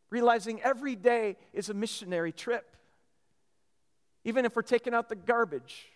Realizing 0.10 0.62
every 0.62 0.96
day 0.96 1.38
is 1.54 1.70
a 1.70 1.74
missionary 1.74 2.32
trip. 2.32 2.76
Even 4.24 4.46
if 4.46 4.56
we're 4.56 4.62
taking 4.62 4.94
out 4.94 5.10
the 5.10 5.15
garbage, 5.15 5.88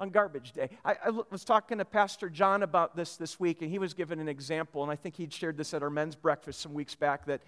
on 0.00 0.08
garbage 0.08 0.52
day. 0.52 0.70
I, 0.82 0.96
I, 1.04 1.10
was 1.10 1.44
talking 1.44 1.76
to 1.78 1.84
Pastor 1.84 2.30
John 2.30 2.62
about 2.62 2.96
this 2.96 3.16
this 3.16 3.38
week, 3.38 3.60
and 3.60 3.70
he 3.70 3.78
was 3.78 3.92
given 3.92 4.18
an 4.18 4.28
example, 4.28 4.82
and 4.82 4.90
I 4.90 4.96
think 4.96 5.14
he'd 5.14 5.32
shared 5.32 5.58
this 5.58 5.74
at 5.74 5.82
our 5.82 5.90
men's 5.90 6.16
breakfast 6.16 6.60
some 6.60 6.72
weeks 6.72 6.94
back 6.94 7.26
that 7.26 7.42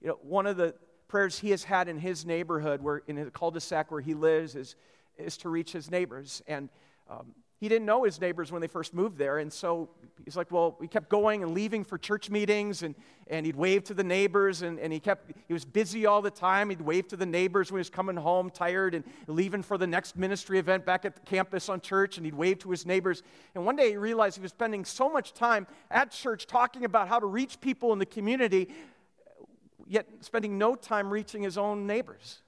you 0.00 0.08
know, 0.08 0.18
one 0.22 0.46
of 0.46 0.56
the 0.56 0.74
prayers 1.06 1.38
he 1.38 1.50
has 1.50 1.64
had 1.64 1.86
in 1.86 1.98
his 1.98 2.24
neighborhood, 2.24 2.82
where 2.82 3.02
in 3.06 3.16
the 3.16 3.30
cul-de-sac 3.30 3.90
where 3.90 4.00
he 4.00 4.14
lives, 4.14 4.54
is, 4.54 4.74
is 5.18 5.36
to 5.36 5.50
reach 5.50 5.70
his 5.70 5.90
neighbors. 5.90 6.42
And 6.48 6.70
um, 7.10 7.34
he 7.60 7.68
didn't 7.68 7.86
know 7.86 8.04
his 8.04 8.20
neighbors 8.20 8.52
when 8.52 8.60
they 8.60 8.68
first 8.68 8.94
moved 8.94 9.18
there. 9.18 9.38
And 9.38 9.52
so 9.52 9.88
he's 10.24 10.36
like, 10.36 10.52
well, 10.52 10.76
he 10.80 10.86
kept 10.86 11.08
going 11.08 11.42
and 11.42 11.54
leaving 11.54 11.82
for 11.82 11.98
church 11.98 12.30
meetings 12.30 12.84
and, 12.84 12.94
and 13.26 13.44
he'd 13.44 13.56
wave 13.56 13.82
to 13.84 13.94
the 13.94 14.04
neighbors 14.04 14.62
and, 14.62 14.78
and 14.78 14.92
he 14.92 15.00
kept, 15.00 15.32
he 15.48 15.52
was 15.52 15.64
busy 15.64 16.06
all 16.06 16.22
the 16.22 16.30
time. 16.30 16.70
He'd 16.70 16.80
wave 16.80 17.08
to 17.08 17.16
the 17.16 17.26
neighbors 17.26 17.72
when 17.72 17.78
he 17.78 17.80
was 17.80 17.90
coming 17.90 18.14
home 18.14 18.48
tired 18.48 18.94
and 18.94 19.04
leaving 19.26 19.64
for 19.64 19.76
the 19.76 19.88
next 19.88 20.16
ministry 20.16 20.60
event 20.60 20.86
back 20.86 21.04
at 21.04 21.16
the 21.16 21.20
campus 21.22 21.68
on 21.68 21.80
church 21.80 22.16
and 22.16 22.24
he'd 22.24 22.34
wave 22.34 22.60
to 22.60 22.70
his 22.70 22.86
neighbors. 22.86 23.24
And 23.56 23.66
one 23.66 23.74
day 23.74 23.90
he 23.90 23.96
realized 23.96 24.36
he 24.36 24.42
was 24.42 24.52
spending 24.52 24.84
so 24.84 25.10
much 25.10 25.34
time 25.34 25.66
at 25.90 26.12
church 26.12 26.46
talking 26.46 26.84
about 26.84 27.08
how 27.08 27.18
to 27.18 27.26
reach 27.26 27.60
people 27.60 27.92
in 27.92 27.98
the 27.98 28.06
community, 28.06 28.68
yet 29.88 30.06
spending 30.20 30.58
no 30.58 30.76
time 30.76 31.10
reaching 31.12 31.42
his 31.42 31.58
own 31.58 31.88
neighbors. 31.88 32.38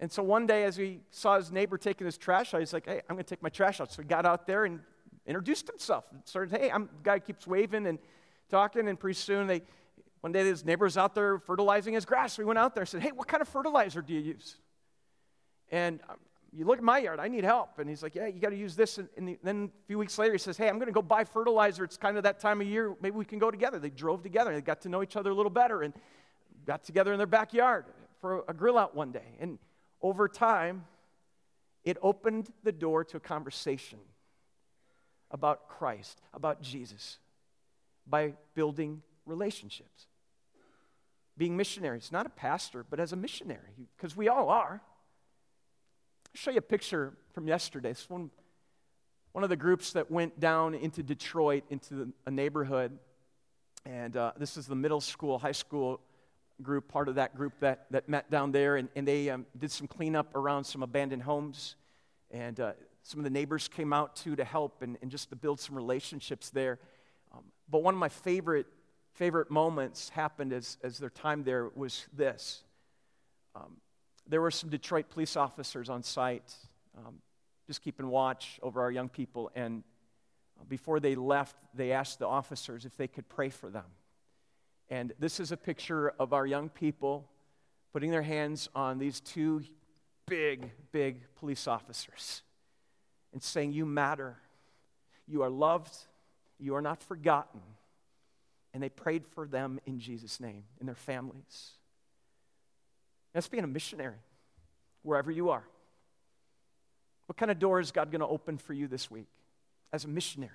And 0.00 0.10
so 0.10 0.22
one 0.22 0.46
day, 0.46 0.64
as 0.64 0.76
he 0.76 1.00
saw 1.10 1.36
his 1.36 1.50
neighbor 1.50 1.76
taking 1.76 2.04
his 2.04 2.16
trash 2.16 2.54
out, 2.54 2.60
he's 2.60 2.72
like, 2.72 2.86
hey, 2.86 3.00
I'm 3.08 3.16
going 3.16 3.24
to 3.24 3.28
take 3.28 3.42
my 3.42 3.48
trash 3.48 3.80
out. 3.80 3.92
So 3.92 4.02
he 4.02 4.08
got 4.08 4.24
out 4.24 4.46
there 4.46 4.64
and 4.64 4.80
introduced 5.26 5.66
himself 5.66 6.04
and 6.12 6.20
started, 6.24 6.56
hey, 6.56 6.70
I'm 6.70 6.86
the 6.86 7.02
guy 7.02 7.18
keeps 7.18 7.46
waving 7.46 7.86
and 7.86 7.98
talking. 8.48 8.88
And 8.88 8.98
pretty 8.98 9.18
soon, 9.18 9.48
they, 9.48 9.62
one 10.20 10.32
day, 10.32 10.44
his 10.44 10.64
neighbor's 10.64 10.96
out 10.96 11.14
there 11.14 11.38
fertilizing 11.38 11.94
his 11.94 12.04
grass. 12.04 12.34
So 12.34 12.42
he 12.42 12.46
went 12.46 12.58
out 12.58 12.74
there 12.74 12.82
and 12.82 12.88
said, 12.88 13.02
hey, 13.02 13.10
what 13.10 13.26
kind 13.26 13.40
of 13.40 13.48
fertilizer 13.48 14.00
do 14.00 14.14
you 14.14 14.20
use? 14.20 14.56
And 15.70 16.00
um, 16.08 16.16
you 16.52 16.64
look 16.64 16.78
at 16.78 16.84
my 16.84 16.98
yard, 16.98 17.18
I 17.18 17.26
need 17.28 17.44
help. 17.44 17.78
And 17.78 17.88
he's 17.88 18.02
like, 18.02 18.14
yeah, 18.14 18.26
you 18.26 18.40
got 18.40 18.50
to 18.50 18.56
use 18.56 18.76
this. 18.76 18.98
And, 18.98 19.08
and, 19.16 19.36
then 19.42 19.70
a 19.84 19.86
few 19.86 19.98
weeks 19.98 20.16
later, 20.16 20.32
he 20.32 20.38
says, 20.38 20.56
hey, 20.56 20.68
I'm 20.68 20.76
going 20.76 20.86
to 20.86 20.92
go 20.92 21.02
buy 21.02 21.24
fertilizer. 21.24 21.82
It's 21.82 21.96
kind 21.96 22.16
of 22.16 22.22
that 22.22 22.38
time 22.38 22.60
of 22.60 22.66
year. 22.66 22.94
Maybe 23.02 23.16
we 23.16 23.24
can 23.24 23.38
go 23.38 23.50
together. 23.50 23.78
They 23.78 23.90
drove 23.90 24.22
together. 24.22 24.54
They 24.54 24.60
got 24.60 24.80
to 24.82 24.88
know 24.88 25.02
each 25.02 25.16
other 25.16 25.30
a 25.30 25.34
little 25.34 25.50
better 25.50 25.82
and 25.82 25.92
got 26.66 26.84
together 26.84 27.12
in 27.12 27.18
their 27.18 27.26
backyard 27.26 27.84
for 28.20 28.44
a 28.48 28.54
grill 28.54 28.78
out 28.78 28.94
one 28.94 29.12
day. 29.12 29.36
And 29.40 29.58
over 30.02 30.28
time, 30.28 30.84
it 31.84 31.96
opened 32.02 32.50
the 32.64 32.72
door 32.72 33.04
to 33.04 33.16
a 33.16 33.20
conversation 33.20 33.98
about 35.30 35.68
Christ, 35.68 36.20
about 36.32 36.62
Jesus, 36.62 37.18
by 38.06 38.34
building 38.54 39.02
relationships. 39.26 40.06
Being 41.36 41.56
missionaries, 41.56 42.10
not 42.10 42.26
a 42.26 42.30
pastor, 42.30 42.84
but 42.88 42.98
as 42.98 43.12
a 43.12 43.16
missionary, 43.16 43.88
because 43.96 44.16
we 44.16 44.28
all 44.28 44.48
are. 44.48 44.80
I'll 44.80 46.34
show 46.34 46.50
you 46.50 46.58
a 46.58 46.62
picture 46.62 47.14
from 47.32 47.46
yesterday. 47.46 47.90
It's 47.90 48.10
one, 48.10 48.30
one 49.32 49.44
of 49.44 49.50
the 49.50 49.56
groups 49.56 49.92
that 49.92 50.10
went 50.10 50.40
down 50.40 50.74
into 50.74 51.02
Detroit, 51.02 51.64
into 51.70 51.94
the, 51.94 52.12
a 52.26 52.30
neighborhood. 52.30 52.98
And 53.86 54.16
uh, 54.16 54.32
this 54.36 54.56
is 54.56 54.66
the 54.66 54.74
middle 54.74 55.00
school, 55.00 55.38
high 55.38 55.52
school 55.52 56.00
group, 56.62 56.88
part 56.88 57.08
of 57.08 57.16
that 57.16 57.36
group 57.36 57.52
that, 57.60 57.86
that 57.90 58.08
met 58.08 58.30
down 58.30 58.52
there, 58.52 58.76
and, 58.76 58.88
and 58.96 59.06
they 59.06 59.30
um, 59.30 59.46
did 59.58 59.70
some 59.70 59.86
cleanup 59.86 60.34
around 60.34 60.64
some 60.64 60.82
abandoned 60.82 61.22
homes. 61.22 61.76
And 62.30 62.58
uh, 62.60 62.72
some 63.02 63.20
of 63.20 63.24
the 63.24 63.30
neighbors 63.30 63.68
came 63.68 63.92
out 63.92 64.16
too 64.16 64.36
to 64.36 64.44
help 64.44 64.82
and, 64.82 64.98
and 65.00 65.10
just 65.10 65.30
to 65.30 65.36
build 65.36 65.60
some 65.60 65.76
relationships 65.76 66.50
there. 66.50 66.78
Um, 67.32 67.44
but 67.70 67.82
one 67.82 67.94
of 67.94 68.00
my 68.00 68.08
favorite, 68.08 68.66
favorite 69.14 69.50
moments 69.50 70.10
happened 70.10 70.52
as, 70.52 70.78
as 70.82 70.98
their 70.98 71.10
time 71.10 71.44
there 71.44 71.70
was 71.74 72.06
this. 72.12 72.64
Um, 73.54 73.78
there 74.26 74.40
were 74.40 74.50
some 74.50 74.68
Detroit 74.68 75.08
police 75.10 75.36
officers 75.36 75.88
on 75.88 76.02
site, 76.02 76.54
um, 76.96 77.14
just 77.66 77.82
keeping 77.82 78.08
watch 78.08 78.58
over 78.62 78.82
our 78.82 78.90
young 78.90 79.08
people. 79.08 79.50
And 79.54 79.82
uh, 80.60 80.64
before 80.68 81.00
they 81.00 81.14
left, 81.14 81.56
they 81.74 81.92
asked 81.92 82.18
the 82.18 82.26
officers 82.26 82.84
if 82.84 82.96
they 82.96 83.08
could 83.08 83.28
pray 83.28 83.48
for 83.48 83.70
them. 83.70 83.86
And 84.90 85.12
this 85.18 85.40
is 85.40 85.52
a 85.52 85.56
picture 85.56 86.14
of 86.18 86.32
our 86.32 86.46
young 86.46 86.68
people 86.68 87.28
putting 87.92 88.10
their 88.10 88.22
hands 88.22 88.68
on 88.74 88.98
these 88.98 89.20
two 89.20 89.62
big, 90.26 90.70
big 90.92 91.22
police 91.36 91.66
officers 91.66 92.42
and 93.32 93.42
saying, 93.42 93.72
You 93.72 93.84
matter. 93.84 94.36
You 95.26 95.42
are 95.42 95.50
loved. 95.50 95.94
You 96.58 96.74
are 96.74 96.82
not 96.82 97.02
forgotten. 97.02 97.60
And 98.72 98.82
they 98.82 98.88
prayed 98.88 99.26
for 99.26 99.46
them 99.46 99.80
in 99.86 99.98
Jesus' 99.98 100.40
name, 100.40 100.64
and 100.78 100.88
their 100.88 100.94
families. 100.94 101.72
That's 103.32 103.48
being 103.48 103.64
a 103.64 103.68
missionary, 103.68 104.20
wherever 105.02 105.30
you 105.30 105.50
are. 105.50 105.64
What 107.26 107.36
kind 107.36 107.50
of 107.50 107.58
door 107.58 107.78
is 107.78 107.92
God 107.92 108.10
going 108.10 108.20
to 108.20 108.26
open 108.26 108.56
for 108.56 108.72
you 108.72 108.88
this 108.88 109.10
week 109.10 109.28
as 109.92 110.04
a 110.04 110.08
missionary? 110.08 110.50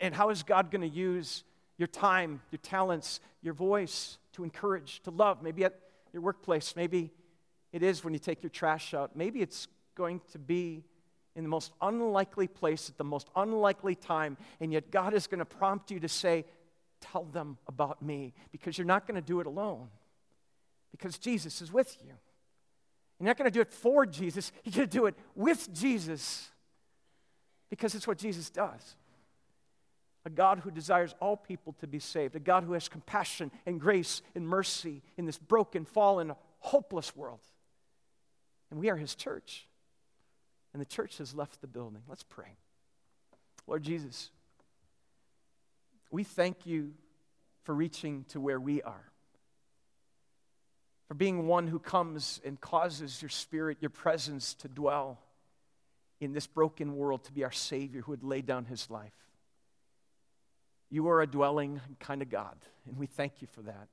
And, 0.00 0.14
how 0.14 0.30
is 0.30 0.42
God 0.42 0.70
going 0.70 0.82
to 0.82 0.88
use 0.88 1.44
your 1.80 1.86
time, 1.86 2.42
your 2.50 2.58
talents, 2.58 3.20
your 3.40 3.54
voice 3.54 4.18
to 4.34 4.44
encourage, 4.44 5.00
to 5.00 5.10
love. 5.10 5.42
Maybe 5.42 5.64
at 5.64 5.80
your 6.12 6.20
workplace, 6.20 6.76
maybe 6.76 7.10
it 7.72 7.82
is 7.82 8.04
when 8.04 8.12
you 8.12 8.18
take 8.18 8.42
your 8.42 8.50
trash 8.50 8.92
out. 8.92 9.16
Maybe 9.16 9.40
it's 9.40 9.66
going 9.94 10.20
to 10.32 10.38
be 10.38 10.84
in 11.34 11.42
the 11.42 11.48
most 11.48 11.72
unlikely 11.80 12.48
place 12.48 12.90
at 12.90 12.98
the 12.98 13.04
most 13.04 13.28
unlikely 13.34 13.94
time, 13.94 14.36
and 14.60 14.74
yet 14.74 14.90
God 14.90 15.14
is 15.14 15.26
going 15.26 15.38
to 15.38 15.46
prompt 15.46 15.90
you 15.90 15.98
to 16.00 16.08
say, 16.08 16.44
Tell 17.00 17.24
them 17.24 17.56
about 17.66 18.02
me, 18.02 18.34
because 18.52 18.76
you're 18.76 18.86
not 18.86 19.06
going 19.06 19.14
to 19.14 19.26
do 19.26 19.40
it 19.40 19.46
alone, 19.46 19.88
because 20.90 21.16
Jesus 21.16 21.62
is 21.62 21.72
with 21.72 21.96
you. 22.02 22.12
You're 23.18 23.26
not 23.26 23.38
going 23.38 23.50
to 23.50 23.50
do 23.50 23.62
it 23.62 23.72
for 23.72 24.04
Jesus, 24.04 24.52
you're 24.64 24.74
going 24.74 24.88
to 24.88 24.98
do 24.98 25.06
it 25.06 25.14
with 25.34 25.72
Jesus, 25.72 26.50
because 27.70 27.94
it's 27.94 28.06
what 28.06 28.18
Jesus 28.18 28.50
does 28.50 28.96
a 30.24 30.30
God 30.30 30.60
who 30.60 30.70
desires 30.70 31.14
all 31.20 31.36
people 31.36 31.74
to 31.80 31.86
be 31.86 31.98
saved, 31.98 32.36
a 32.36 32.40
God 32.40 32.64
who 32.64 32.74
has 32.74 32.88
compassion 32.88 33.50
and 33.64 33.80
grace 33.80 34.22
and 34.34 34.46
mercy 34.46 35.02
in 35.16 35.24
this 35.24 35.38
broken, 35.38 35.84
fallen, 35.84 36.32
hopeless 36.58 37.16
world. 37.16 37.40
And 38.70 38.78
we 38.78 38.90
are 38.90 38.96
his 38.96 39.14
church. 39.14 39.66
And 40.72 40.80
the 40.80 40.86
church 40.86 41.18
has 41.18 41.34
left 41.34 41.60
the 41.60 41.66
building. 41.66 42.02
Let's 42.08 42.22
pray. 42.22 42.56
Lord 43.66 43.82
Jesus, 43.82 44.30
we 46.10 46.24
thank 46.24 46.66
you 46.66 46.92
for 47.62 47.74
reaching 47.74 48.24
to 48.28 48.40
where 48.40 48.60
we 48.60 48.82
are, 48.82 49.10
for 51.08 51.14
being 51.14 51.46
one 51.46 51.66
who 51.66 51.78
comes 51.78 52.40
and 52.44 52.60
causes 52.60 53.22
your 53.22 53.28
spirit, 53.28 53.78
your 53.80 53.90
presence 53.90 54.54
to 54.54 54.68
dwell 54.68 55.18
in 56.20 56.32
this 56.32 56.46
broken 56.46 56.96
world 56.96 57.24
to 57.24 57.32
be 57.32 57.44
our 57.44 57.52
Savior 57.52 58.02
who 58.02 58.12
would 58.12 58.24
lay 58.24 58.42
down 58.42 58.66
his 58.66 58.90
life. 58.90 59.12
You 60.90 61.08
are 61.08 61.22
a 61.22 61.26
dwelling 61.26 61.80
kind 62.00 62.20
of 62.20 62.28
God, 62.28 62.56
and 62.86 62.98
we 62.98 63.06
thank 63.06 63.40
you 63.40 63.48
for 63.52 63.62
that. 63.62 63.88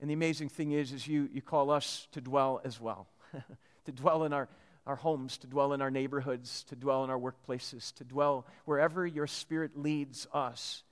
And 0.00 0.08
the 0.08 0.14
amazing 0.14 0.48
thing 0.48 0.72
is, 0.72 0.92
is 0.92 1.06
you, 1.06 1.28
you 1.32 1.42
call 1.42 1.70
us 1.70 2.06
to 2.12 2.20
dwell 2.20 2.60
as 2.64 2.80
well, 2.80 3.08
to 3.84 3.92
dwell 3.92 4.24
in 4.24 4.32
our, 4.32 4.48
our 4.86 4.96
homes, 4.96 5.38
to 5.38 5.46
dwell 5.46 5.72
in 5.72 5.82
our 5.82 5.90
neighborhoods, 5.90 6.64
to 6.64 6.76
dwell 6.76 7.04
in 7.04 7.10
our 7.10 7.18
workplaces, 7.18 7.92
to 7.94 8.04
dwell 8.04 8.46
wherever 8.64 9.06
your 9.06 9.26
Spirit 9.26 9.76
leads 9.76 10.26
us. 10.32 10.82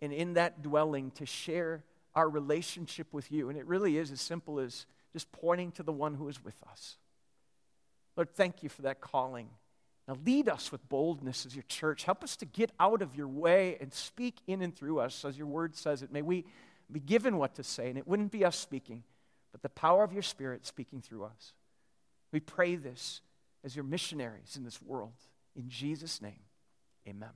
And 0.00 0.12
in 0.12 0.34
that 0.34 0.62
dwelling, 0.62 1.10
to 1.12 1.26
share 1.26 1.84
our 2.14 2.28
relationship 2.28 3.12
with 3.12 3.30
you. 3.30 3.48
And 3.48 3.58
it 3.58 3.66
really 3.66 3.96
is 3.98 4.10
as 4.10 4.20
simple 4.20 4.58
as 4.58 4.86
just 5.12 5.30
pointing 5.32 5.72
to 5.72 5.82
the 5.82 5.92
one 5.92 6.14
who 6.14 6.28
is 6.28 6.42
with 6.44 6.60
us. 6.70 6.96
Lord, 8.16 8.30
thank 8.30 8.62
you 8.62 8.68
for 8.68 8.82
that 8.82 9.00
calling. 9.00 9.48
Now, 10.08 10.16
lead 10.24 10.48
us 10.48 10.72
with 10.72 10.88
boldness 10.88 11.46
as 11.46 11.54
your 11.54 11.64
church. 11.68 12.04
Help 12.04 12.24
us 12.24 12.36
to 12.36 12.44
get 12.44 12.72
out 12.80 13.00
of 13.02 13.14
your 13.14 13.28
way 13.28 13.76
and 13.80 13.92
speak 13.92 14.38
in 14.46 14.62
and 14.62 14.74
through 14.74 14.98
us 14.98 15.24
as 15.24 15.38
your 15.38 15.46
word 15.46 15.76
says 15.76 16.02
it. 16.02 16.12
May 16.12 16.22
we 16.22 16.46
be 16.90 17.00
given 17.00 17.36
what 17.36 17.54
to 17.54 17.62
say, 17.62 17.88
and 17.88 17.96
it 17.96 18.08
wouldn't 18.08 18.32
be 18.32 18.44
us 18.44 18.56
speaking, 18.56 19.04
but 19.52 19.62
the 19.62 19.68
power 19.68 20.02
of 20.02 20.12
your 20.12 20.22
spirit 20.22 20.66
speaking 20.66 21.00
through 21.00 21.24
us. 21.24 21.52
We 22.32 22.40
pray 22.40 22.76
this 22.76 23.20
as 23.64 23.76
your 23.76 23.84
missionaries 23.84 24.56
in 24.56 24.64
this 24.64 24.82
world. 24.82 25.12
In 25.54 25.68
Jesus' 25.68 26.20
name, 26.20 26.40
amen. 27.08 27.30